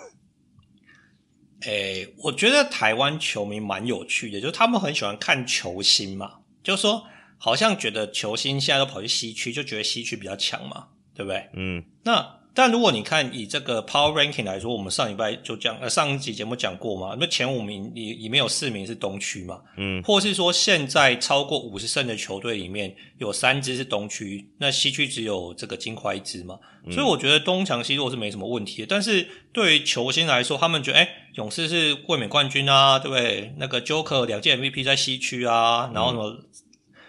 [1.62, 7.04] 诶、欸，我觉得台湾球迷蛮有趣的，就是他们很喜欢看球星嘛，就是说
[7.38, 11.48] 好像觉得球星现在都跑去西区，就觉得西区比较强嘛，对不对？
[11.54, 12.43] 嗯，那。
[12.54, 28.86] 但如果你看以这个 Power Ranking 来说，我们上礼拜就讲，呃，上一集节目讲过嘛，那前五名里里面有四名是东区嘛，嗯，或是说现在超过五十胜的球队里面有三支是东区，那西区只有这个金块一支嘛，嗯，所以我觉得东强西弱是没什么问题的。
[28.88, 33.52] 但是对于球星来说，他们觉得，诶，勇士是卫冕冠军啊，对不对？
[33.58, 36.36] 那个 Joker 两届 MVP 在西区啊，然后什么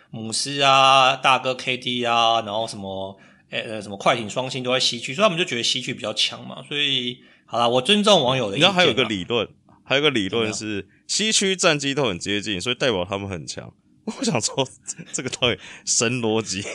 [0.09, 3.15] 姆斯啊，大哥 KD 啊，然后什么。
[3.49, 6.63] 呃，什么快艇双星都在西区，所以他们就觉得西区比较强嘛。
[6.67, 8.65] 所以，好啦，我尊重网友的意见。
[8.67, 9.47] 然后还有一个理论，
[9.83, 13.71] 还有一个理论是西区战绩都很接近，所以代表他们很强。
[14.05, 14.67] 我想说，
[15.11, 16.63] 这个到底神逻辑？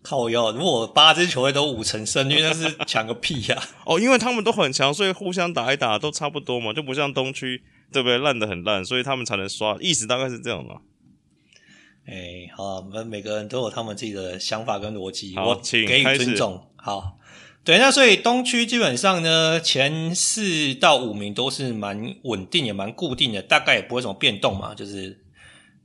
[0.00, 3.62] 靠腰，如果八支球队都五成胜率，那是强个屁呀、啊！
[3.84, 7.62] 哦，因为他们都很强，所以互相打一打都差不多嘛，就不像东区，
[7.92, 8.16] 对不对？
[8.18, 9.76] 烂的很烂，所以他们才能刷。
[9.80, 10.76] 意思大概是这样嘛。
[12.10, 15.54] 哎、欸，好，我们每个人都有他们自己的想法跟逻辑，我
[15.86, 16.58] 给予尊重。
[16.74, 17.18] 好，
[17.62, 25.20] 对，那所以东区基本上呢，前四到五名都是蛮稳定也蛮固定的，大概也不会什么变动嘛，就是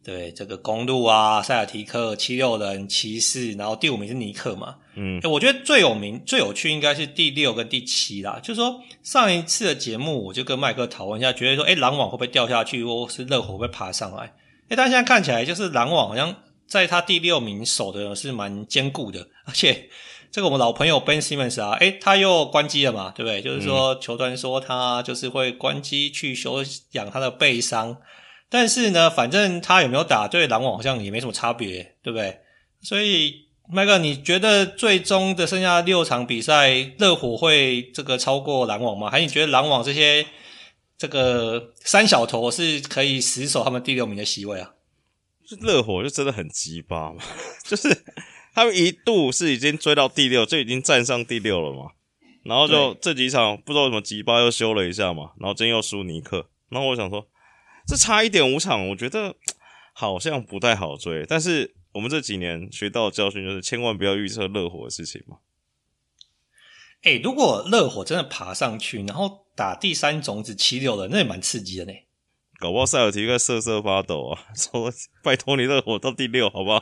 [0.01, 4.78] 对，这个公路啊，塞尔提克、七六人、骑士，然后第五名是尼克嘛。
[4.95, 8.39] 嗯，诶，我觉得最有名、最有趣应该是第六跟第七啦。
[8.41, 14.32] 就是说上一次的节目，我就跟麦克讨论一下，觉得说，诶，篮网会不会掉下去，或是热火会不会爬上来？
[14.74, 16.36] 诶，但现在看起来，就是篮网好像
[16.67, 19.88] 在他第六名守的是蛮坚固的，而且
[20.32, 23.39] 这个我们老朋友 Ben Simmons 啊，诶，他又关机了嘛，对不对？
[23.39, 26.63] 就是说球团说他就是会关机去休
[26.93, 27.97] 养他的背伤，
[28.49, 32.39] 但是呢，反正他有没有打，对篮网好像也没什么差别，对不对？
[32.82, 33.43] 所以。
[33.71, 36.69] 麦克，你觉得最终的剩下六场比赛，
[36.99, 39.09] 热火会这个超过篮网吗？
[39.09, 40.26] 还是你觉得篮网这些
[41.03, 44.73] 这个三小头是可以死守他们第六名的席位啊？
[45.59, 47.21] 热火就真的很鸡巴嘛，
[47.67, 48.05] 就是
[48.53, 51.91] 他们一度是已经追到第六，就已经站上第六了嘛。
[52.45, 56.47] 然后就这几场不知道为什么鸡巴又休了一下嘛，然后今天又输尼克。
[56.69, 57.27] 然后我想说，
[57.85, 59.35] 这差一点五场，我觉得
[59.93, 61.75] 好像不太好追，但是。
[61.93, 65.37] 我们这几年学到的教训就是，千万不要预测热火的事情嘛。
[67.03, 71.93] 哎、欸，如果热火真的爬上去，然后打第三种子七六人，那也蛮刺激的呢。
[72.59, 74.91] 搞不好塞尔提克瑟瑟发抖啊， 说
[75.21, 76.81] 拜托你热火到第六，好不好？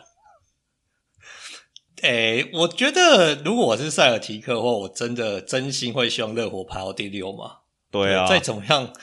[2.03, 7.57] 哎、欸，我觉得如果我是塞尔提克的话，我真的真心会希望热火爬到第六嘛。
[7.89, 8.93] 对啊，再怎么样，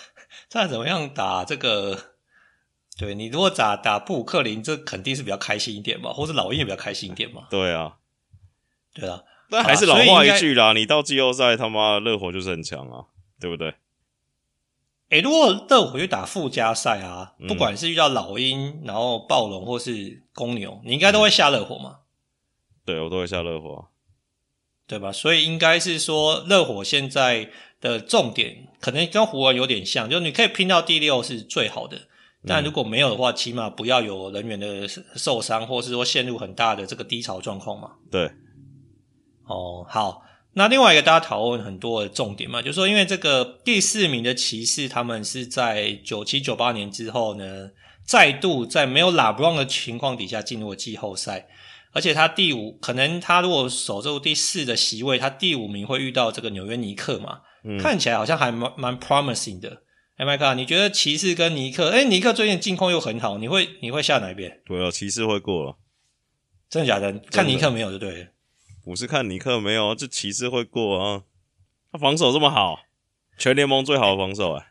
[0.48, 2.14] 再怎么样打这个。
[2.96, 7.46] 对，你如果打打布鲁克林，这肯定是比较开心一点嘛，或者老鹰也比较开心一点嘛。
[7.48, 7.98] 对啊，
[8.92, 13.06] 对啊，但 还是老话一句啦，你到季后赛他妈热火就是很强啊，
[13.40, 13.74] 对不对？
[15.10, 22.00] 诶，如果热火去打附加赛啊，嗯、不管是遇到老鹰，然后暴龙或是公牛，你应该都会下热火嘛？
[22.84, 23.88] 对，我都会下热火，
[24.86, 25.10] 对吧？
[25.10, 32.02] 所以应该是说，热火现在的重点可能跟湖人有点像，就你可以拼到第六是最好的。
[32.46, 34.86] 但如果没有的话，起码不要有人员的
[35.16, 37.92] 受伤，或是说陷入很大的这个低潮状况嘛。
[38.10, 38.30] 对，
[39.48, 40.22] 哦，好，
[40.52, 47.70] 那另外一个大家讨论很多的重点嘛，就是说，因为这个第四名的骑士，他们是在九七九八年之后呢，
[48.06, 51.48] 再度在没有拉布朗的情况底下进入了季后赛，
[51.92, 59.82] 而且他第五，可能他如果守住第四的席位，他第五名会遇到这个纽约尼克嘛，嗯、看起来好像还蛮蛮 promising 的。
[60.16, 61.90] 哎，麦克，你觉得骑士跟尼克？
[61.90, 64.60] 哎，尼克最近近况又很好，你会你会下哪一边？
[64.66, 65.78] 对啊，骑士会过了。
[66.68, 67.12] 真的假的？
[67.30, 68.26] 看尼克没有就对了。
[68.88, 71.22] 不是看尼克没有，这骑士会过啊。
[71.92, 72.80] 他防守这么好，
[73.38, 74.66] 全联盟最好的防守哎。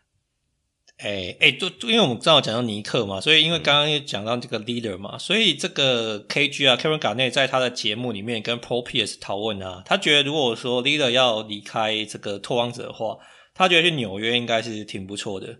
[0.97, 13.17] 哎哎，就因为我们正好讲到尼克嘛，所以因为刚刚又讲到这个 leader 嘛，所以这个 KG 啊，Kevin Garnett 在他的节目里面跟 Pierce 讨论啊，他觉得如果说 leader 要离开这个拓荒者的话。
[13.59, 15.57] 他觉得去纽约应该是挺不错的。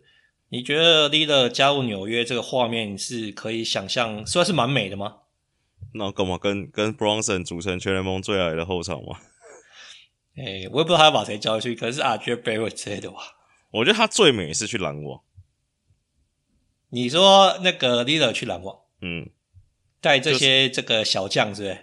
[0.50, 5.16] 你觉得 Lillard 加入纽约这个画面是可以想象，算是蛮美的吗？
[5.94, 9.20] 那干嘛跟跟 Bronson 组成全联盟最矮的后场吗？
[10.36, 13.18] 哎、欸，我也不知道他要把谁交易去，可能是 RJ Barrett 之类的吧。
[13.72, 15.22] 我觉得他最美是去篮网。
[16.90, 19.30] 你说那个 Leader 去篮网，嗯，
[20.02, 21.78] 带这些这个小将，是不是？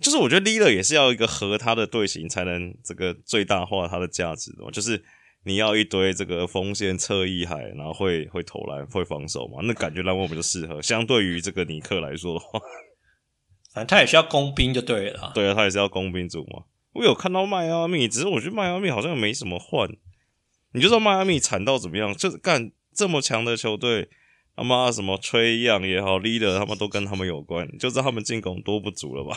[0.00, 5.04] 就是我觉得 Leader 也是要一个合他的队形，才能这个最大化他的价值的嘛，就是。
[5.44, 9.58] 你要一堆这个锋线侧翼海，然后会会投篮、会防守嘛？
[9.64, 10.80] 那感觉篮网比较适合。
[10.80, 12.60] 相对于这个尼克来说的话，
[13.72, 15.32] 反正他也需要工兵就对了。
[15.34, 16.64] 对啊，他也是要工兵组嘛。
[16.92, 19.88] 我有看到迈阿密，只是我觉得迈阿密好像没什么换。
[20.74, 22.14] 你就说迈阿密惨到怎么样？
[22.14, 24.08] 就是干这么强的球队，
[24.54, 29.36] 他妈什么吹样也好，leader 他妈都跟他们有关，就知道他们进攻多不足了吧？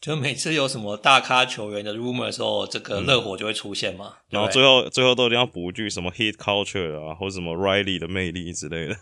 [0.00, 4.16] 就每次有什么大咖球员的 rumor 的时候，这个热火就会出现嘛。
[4.16, 8.96] 嗯、 然后最后最后都一定要补一句什么 heat culture 啊，或者什么 Riley 的魅力之类的。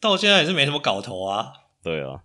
[0.00, 1.52] 到现在也是没什么搞头啊。
[1.82, 2.22] 对啊，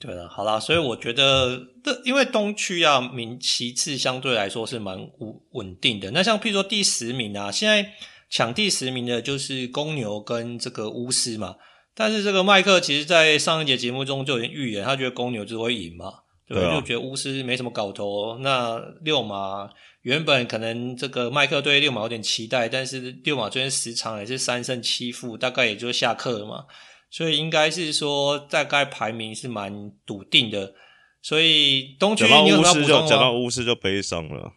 [0.00, 1.60] 对了，好啦，所以我觉得，
[2.04, 6.10] 因为东区啊，名其次相对来说是蛮稳稳定的。
[6.12, 7.92] 那像譬如说第十名啊，现在
[8.30, 11.56] 抢第十名的就是公牛跟这个巫师嘛。
[11.96, 16.12] 但是这个麦克其实，在上一节节目中就已经预言，他觉得公牛就会赢嘛，
[16.46, 16.74] 对不对？
[16.74, 18.38] 就觉得巫师没什么搞头。
[18.38, 19.68] 那六马
[20.02, 26.64] 原本可能这个麦克对六马有点期待，但是六马最近十场也是三胜七负，大概也就下课了嘛。
[27.10, 30.74] 所以应该是说，大概排名是蛮笃定的。
[31.20, 33.06] 所以东区你有没有补充？
[33.06, 34.52] 讲到巫师就悲伤了。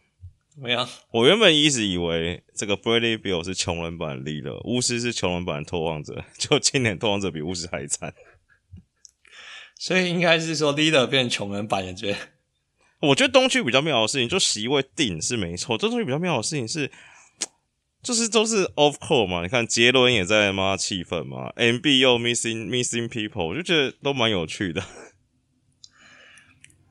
[0.58, 8.14] 没有，我原本一直以为这个 Bradley Bill 是穷人版的 Lillard，巫师是穷人版的拓荒者， 就今年拓荒者比巫师还惨，
[9.80, 12.18] 所以应该是说 Lillard 变成穷人版的，觉得？
[12.99, 15.76] 我觉得东区比较妙的事情，就席位定是没错。
[15.78, 16.91] 这东西比较妙的事情是，
[18.02, 19.41] 就是都是 off court 嘛。
[19.41, 20.76] 你看杰伦也在妈？
[20.78, 24.84] 气愤嘛，MB 又 missing missing people，我就觉得都蛮有趣的。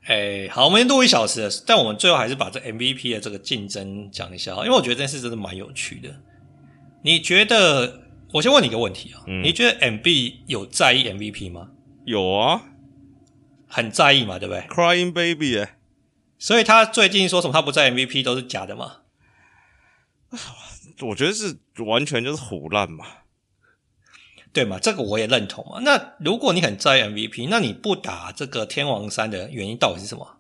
[0.05, 6.21] 哎、欸，好，我们录一小时了，但我们最后还是把这 MVP 的这个竞争讲一下，因为我觉得这件事真的蛮有趣的。
[7.03, 8.07] 你觉得？
[8.33, 11.71] 我先问你一个问题啊，嗯、你觉得 MB 有在意 MVP 吗？
[12.05, 12.63] 有啊，
[13.67, 15.75] 很在意嘛，对不对？Crying baby 哎、欸，
[16.39, 18.99] 所以他最近说什么他不在 MVP 都是假的嘛？
[21.01, 23.05] 我觉得是完全就是胡乱嘛。
[24.53, 25.81] 对嘛，这个我也认同嘛。
[25.83, 30.39] 那如果你很在意 MVP，那你不打这个天王山的原因到底是什么？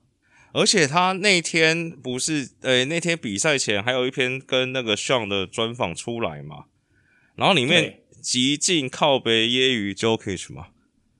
[0.52, 6.64] 而且他那天不是，呃，那天比赛前还有一篇跟那个 Sean 的专访出来嘛，
[7.36, 10.66] 然后里面极尽靠北揶揄 Jokic 嘛，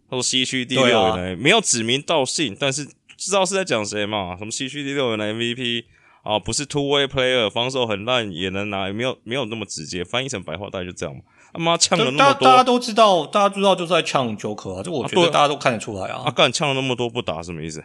[0.08, 0.84] 他说西区第六
[1.14, 2.84] 人，啊、没有指名道姓，但是
[3.16, 4.36] 知道是在讲谁嘛？
[4.36, 5.84] 什么西区第六人的 MVP
[6.22, 11.22] 啊，不是 Two Way Player，防守很烂也能拿，没有没有那么直接，翻译成白话大概就这样嘛。
[11.52, 16.22] 他妈呛了那么多，大家都知道，大家知道就是在呛 Joker 啊，这我觉得大家都看得出来啊。
[16.26, 17.84] 啊，干呛了那么多不打什么意思？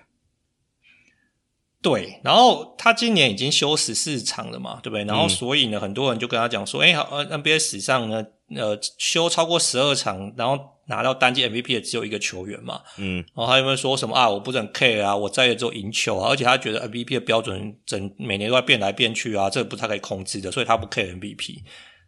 [1.82, 5.04] 对，然后他今年已经休十四场了嘛，对不对？
[5.06, 8.26] 然后所以呢，嗯、很多人就跟他讲说，哎，好，NBA 史上呢，
[8.56, 14.30] 呃，休超过十二场，然后拿到单季 MVP 的只有一个球员嘛，嗯，然后他有没有说什么啊？
[14.30, 21.60] 我不是很 care 啊，我在意只有赢球啊，而且他觉得 MVP 的标准整每年都在变来变去啊，这个不是他可以控制的，所以他不 care MVP。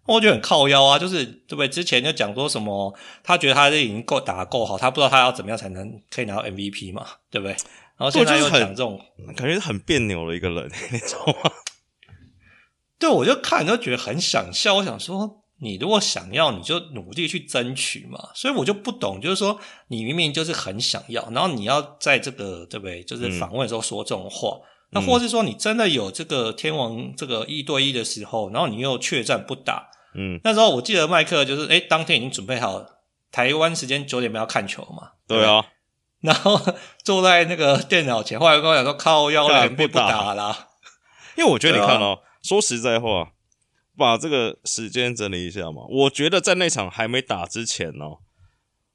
[0.06, 1.68] 我觉得很靠腰啊，就是对不对？
[1.68, 7.52] 之前就讲说什么，他觉得他已经够打得够好，他不知道他要怎么样才能可以拿到 MVP 嘛，对不对？
[7.98, 9.02] 然后现在又讲这种，
[9.36, 11.52] 感觉是很别扭的一个人，你知道吗？
[13.00, 14.76] 对，我就看就觉得很想笑。
[14.76, 18.30] 我想说，你如果想要，你就努力去争取嘛。
[18.36, 23.04] 所以我就不懂，就是说你明明就是很想要，然后你要在这个对不对？
[23.04, 29.90] 就是访问的时候说这种话，嗯、那或是说你真的有这个天王这个一对一的时候，然后你又怯战不打。
[30.16, 33.02] 嗯，那时候我记得麦克就是，诶，当天已经准备好了，
[33.32, 35.12] 台湾时间九点半要看球嘛。
[35.28, 35.66] 对啊，
[36.22, 36.60] 然后
[37.04, 40.70] 坐在那个电脑前，后来跟我讲说靠腰了，不打啦。
[41.36, 43.32] 因为我觉得你看哦，说实在话，
[43.98, 45.86] 把这个时间整理一下嘛。
[45.90, 48.20] 我觉得在那场还没打之前哦，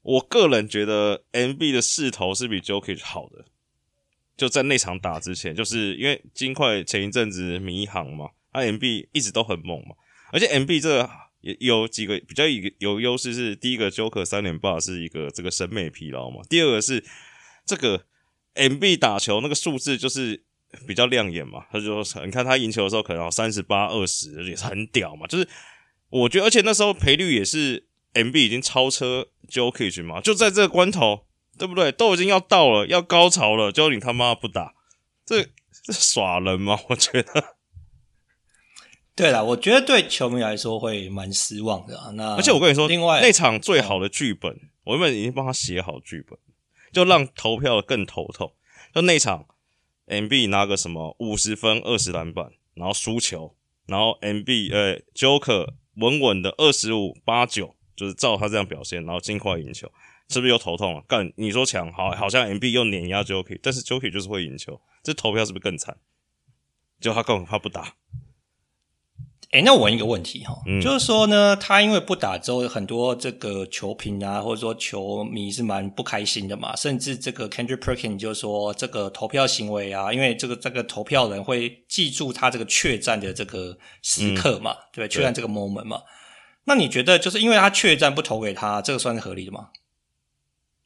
[0.01, 3.45] 我个人觉得 MB 的势头是比 Jokic 好的。
[4.35, 9.95] 就在那场打之前，就是因为金块前一阵子迷航嘛，他 MB 一直都很猛嘛。
[10.31, 11.07] 而且 MB 这
[11.41, 12.43] 也有几个比较
[12.79, 17.05] 有优势，是第一个 Joker 三连霸是一个这个审美疲劳嘛，第二个是
[17.63, 18.05] 这个
[18.55, 20.43] MB 打球那个数字就是
[20.87, 25.47] 比较亮眼嘛，他就说你看他赢球的时候可能三十八二十也是很屌嘛，就是
[26.09, 31.25] 我觉得而且那时候赔率也是 MB 已经超车 Jokic 嘛，就在这个关头
[31.57, 31.91] 对不对？
[31.91, 34.73] 都已经要到了要高潮了，就你他妈不打，
[35.25, 35.43] 这
[35.83, 36.79] 这耍人吗？
[36.89, 37.55] 我觉得。
[39.15, 42.09] 对了，我觉得对球迷来说会蛮失望的啊。
[42.15, 46.39] 那而且我跟你说，另外那场最好的剧本，嗯、我原本已经帮他写好剧本，
[46.91, 48.53] 就让投票更头痛。
[48.95, 49.45] 就那场
[50.07, 59.91] ，MB 拿个什么五十分、二十篮板，然后输球，然后 MB 呃 Joker 稳稳的二十五八九，就是照他这样表现，然后尽快赢球，
[60.29, 61.01] 是不是又头痛了？
[61.07, 65.97] 干，你说强好，好像 MB 又碾压 Joker，但是 Joker 就是会赢球，这投票是不是更惨？
[66.99, 67.95] 就他根本他不打。
[69.53, 86.01] 诶，那我问一个问题哈，嗯、就是说呢，他因为不打之后，很多这个球评啊，或者说球迷是蛮不开心的嘛，甚至这个 Kendrick Perkins 就说这个投票行为啊，因为这个这个投票人会记住他这个确战的这个时刻嘛，嗯、对，确战这个 moment 嘛。
[86.63, 89.67] 那你觉得就是因为他确战不投给他，这个算是合理的吗？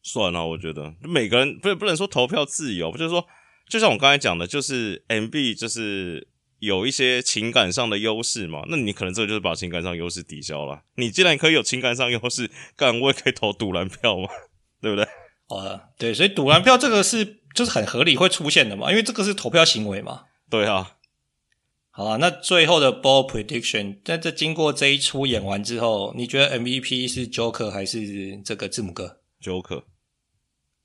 [0.04, 3.26] 算了，我觉得每个人不不能说投票自由，就是说，
[3.70, 6.28] 就像我刚才讲的，就是 MB 就是。
[6.60, 10.84] 有一些情感上的优势嘛，那你可能这就是把情感上优势抵消了。
[10.96, 14.28] 你既然可以有情感上优势，干我也可以投赌蓝票嘛，
[14.82, 15.08] 对不对？
[15.48, 20.24] 哦，对，所以赌蓝票这个是就是很合理会出现的嘛，因为这个是投票行为嘛。
[20.50, 20.94] 对啊。
[21.90, 29.84] 好啊，那最后的 ball prediction，在这经过这一出演完之后，你觉得 MVP 是 Joker 还是这个字母哥？Joker。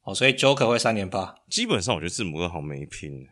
[0.04, 1.34] 哦，所以 Joker 会三连霸。
[1.50, 3.28] 基本上我觉得字母哥好没拼。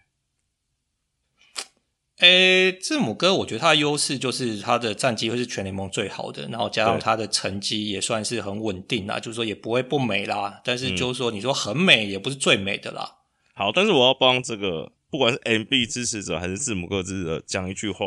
[2.20, 10.60] 诶，字母哥，我觉得他的优势就是他的战绩会是全联盟最好的，然后加上他的成绩也算是很稳定啦，就是说也不会不美啦。
[10.62, 13.16] 但是就是说，你说很美，也不是最美的啦。
[13.54, 18.06] 好，但是我要帮这个不管是 MB 支持者还是字母哥支持者讲一句话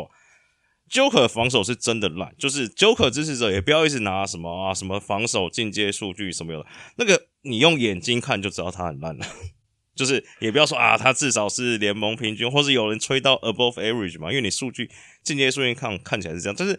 [0.88, 6.66] ：Joker 防守是真的烂，就是 Joker 支持者也不要一直拿什么啊什么防守进阶数据什么的，
[6.98, 9.26] 那个你用眼睛看就知道他很烂了。
[9.94, 14.90] 就是也不要说啊，他至少是联盟平均，或是有人吹到 above average 嘛，因为你数据
[15.22, 16.78] 进阶数据看看起来是这样，但是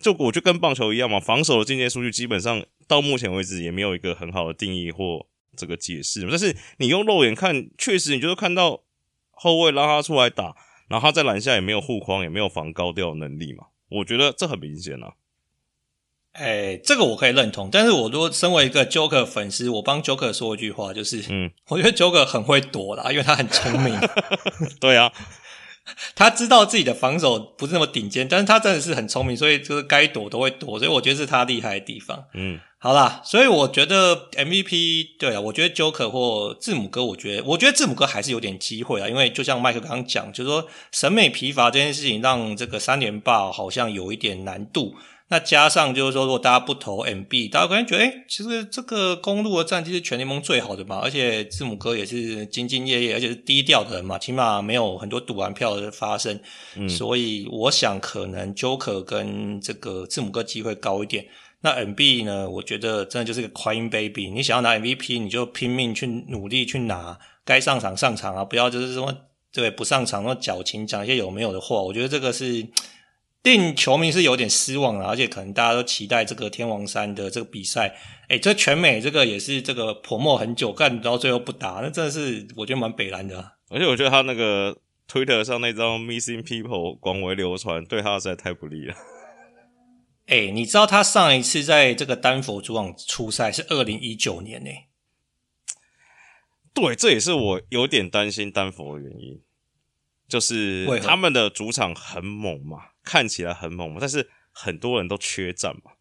[0.00, 6.26] 就我就跟棒球一样嘛，防守的进阶数据基本上到目前为止也没有一个很好的定义或这个解释。
[6.28, 8.82] 但是你用肉眼看，确实你就是看到
[9.30, 10.54] 后卫拉他出来打，
[10.88, 13.66] 然后他在篮下也没有护框，也没有防高调能力嘛。
[13.88, 15.14] 我觉得这很明显啊。
[16.32, 17.68] 哎、欸，这个我可以认同。
[17.70, 23.98] 但是我如果身为一个 Joker 粉丝，我帮 Joker 说一句话，就是，嗯， 我觉得 Joker 很会躲啦，因为他很聪明。
[24.80, 25.12] 对啊。
[26.14, 32.24] 他知道自己的防守不是那么顶尖，但是他真的是很聪明，所以就是该躲都会躲，所以我觉得是他厉害的地方。
[32.34, 44.94] 嗯，好啦，所以我觉得 MVP 对啊，我觉得 Joker 或字母哥，我觉得我觉得字母哥还是有点机会啊，因为就像麦克刚刚讲，就是说审美疲乏这件事情，让这个三连霸好像有一点难度。
[45.32, 56.38] 那加上就是说，如果大家不投 MB，大家可能觉得，诶其实这个公路的战绩是全联盟最好的嘛，而且字母哥也是兢兢业业，而且是低调的人嘛，起码没有很多赌完票的发生。
[56.76, 61.24] 嗯，所以我想可能 Joker 跟这个字母哥机会高一点。
[61.62, 62.50] 那 MB 呢？
[62.50, 69.16] 我觉得真的就是个 Crying Baby，你想要拿 MVP，你就拼命去努力去拿，该上场上场啊，不要就是说
[69.50, 71.80] 对不上场那矫情讲一些有没有的话。
[71.80, 72.68] 我觉得这个是。
[73.42, 77.96] 令球迷是有点失望了，而且可能大家都期待这个天王山的这个比赛。
[78.28, 83.52] 哎，这全美这个也是这个泼墨很久，干到最后不打，那真的是我觉得蛮北蓝的啊。
[83.68, 84.78] 而且我觉得他那个
[85.10, 88.94] Twitter 上那张 Missing People 广为流传，对他实在太不利了。
[90.26, 94.70] 哎，你知道他上一次在这个丹佛主场出赛是二零一九年呢？
[96.72, 99.42] 对，这也是我有点担心丹佛的原因，
[100.28, 102.91] 就是他们的主场很猛嘛。
[103.04, 105.92] 看起来很猛嘛，但是很多人都缺战嘛。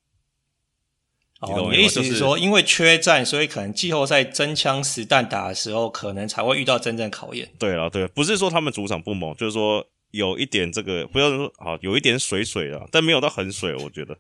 [1.42, 7.52] 哦，你的意思是说，因为缺战，所以可能季后赛真枪实弹打的时候，可能才会遇到真正考验。
[7.58, 14.16] 对了，对，不是说他们主场不猛，就是说有一点这个，不要说好，有一点水水啊，但没有到很水，我觉得。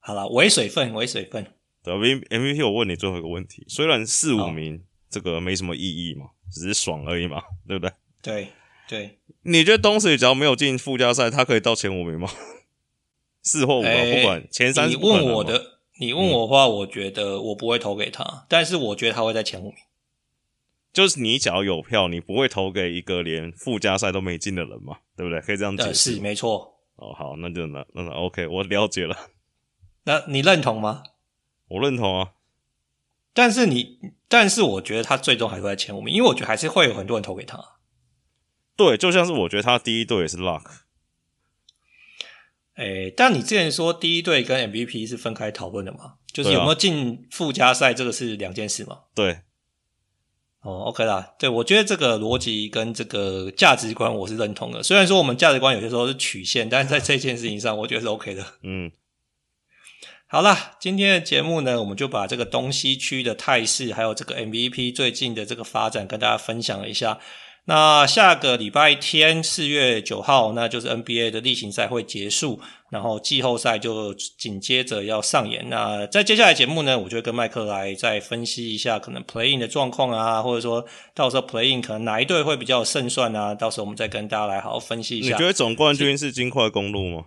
[0.00, 1.46] 好了，伪水分，伪水分。
[1.82, 7.92] 对，MVP，我问你最后一个问题，虽然四五名这个没什么意义嘛，只是爽而已嘛，对不对？
[8.20, 8.48] 对。
[8.92, 12.28] 对，你觉得东西只要没有进附加赛，他可以到前五名吗？
[13.40, 14.86] 四或五，欸、不管前三。
[14.90, 19.74] 你问我的，你问我的话，我觉得我不会投给他，嗯，但是我觉得他会在前五名。
[20.92, 24.98] 就是你只要有票，你不会投给一个连附加赛都没进的人嘛？
[25.16, 25.40] 对不对？
[25.40, 26.74] 可以这样解释，呃、是没错。
[26.96, 29.16] 哦，好，那就那那 OK，我了解了。
[30.04, 31.02] 那你认同吗？
[31.68, 32.32] 我认同啊。
[33.32, 37.58] 但是你，但是我觉得他最终还会在前五名，因为我觉得还是会有很多人投给他。
[38.84, 40.64] 对，就像是我觉得他第一队也是 luck。
[42.74, 46.14] 哎，但你之前说第一队跟 MVP 是分开讨论的嘛？
[46.32, 49.00] 就是有没有进附加赛，这个是两件事嘛？
[49.14, 49.40] 对。
[50.62, 51.34] 哦，OK 啦。
[51.38, 54.82] 对，我觉得这个逻辑跟这个价值观我是认同的。
[54.82, 58.44] 虽然说我们价值观有些时候是曲线，但是在这件事情上，我觉得是 OK 的。
[58.62, 58.90] 嗯。
[60.26, 67.18] 好啦，今天的节目呢，我们就把这个东西区的态势，还有这个 MVP 最近的这个发展，跟大家分享了一下。
[67.64, 72.60] 那下个礼拜天四月九号，那就是 NBA 的例行赛会结束，
[72.90, 75.68] 然后季后赛就紧接着要上演。
[75.68, 80.84] 那在接下来节目呢，我就会跟麦克来再分析一下可能 Playing 的状况啊，或者说
[81.14, 85.28] 到时候 Playing 可能哪一队会比较有胜算啊，到时候我们再跟大家来好好分析一下。
[85.28, 87.26] 你觉得总冠军是金块公路吗？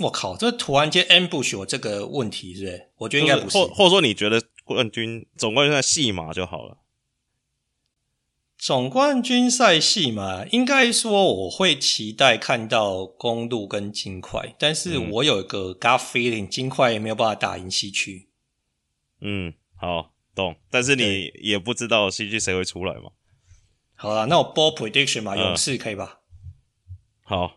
[0.00, 2.82] 我靠，这突然间 ambush 我这个问题是不是？
[2.98, 3.56] 我觉得应该不是。
[3.56, 6.76] 或或者说你觉得冠军总冠军在戏码就好了。
[8.62, 18.28] 总冠军赛系嘛，应该说我会期待看到公路跟金块，但是我有一个 gut feeling，金块也没有办法打赢西区。
[19.20, 20.54] 嗯，好，懂。
[20.70, 23.10] 但是你也不知道西区谁会出来嘛？
[23.96, 26.20] 好啦，那我 ball prediction 嘛，勇士可以吧？
[27.24, 27.56] 好，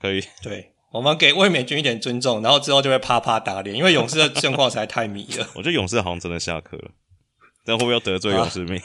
[0.00, 0.22] 可以。
[0.44, 5.48] 对，我们给卫冕军一点尊重，然后之后就会啪啪打脸，因为勇士的状况实在太迷了。
[5.58, 6.92] 我觉得勇士好像真的下课了，
[7.64, 8.80] 但会不会要得罪勇士迷？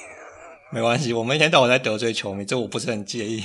[0.71, 3.43] 没关系，我们一天到晚在得罪球迷，这我不是很介意。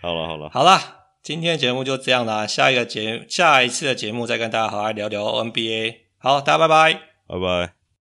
[0.00, 0.80] 好了好了，好了，
[1.22, 5.96] 今天的节目就这样啦，下一个节下一次的节目再跟大家好好聊聊 NBA。
[6.18, 6.94] 好，大家拜拜，
[7.28, 7.81] 拜拜。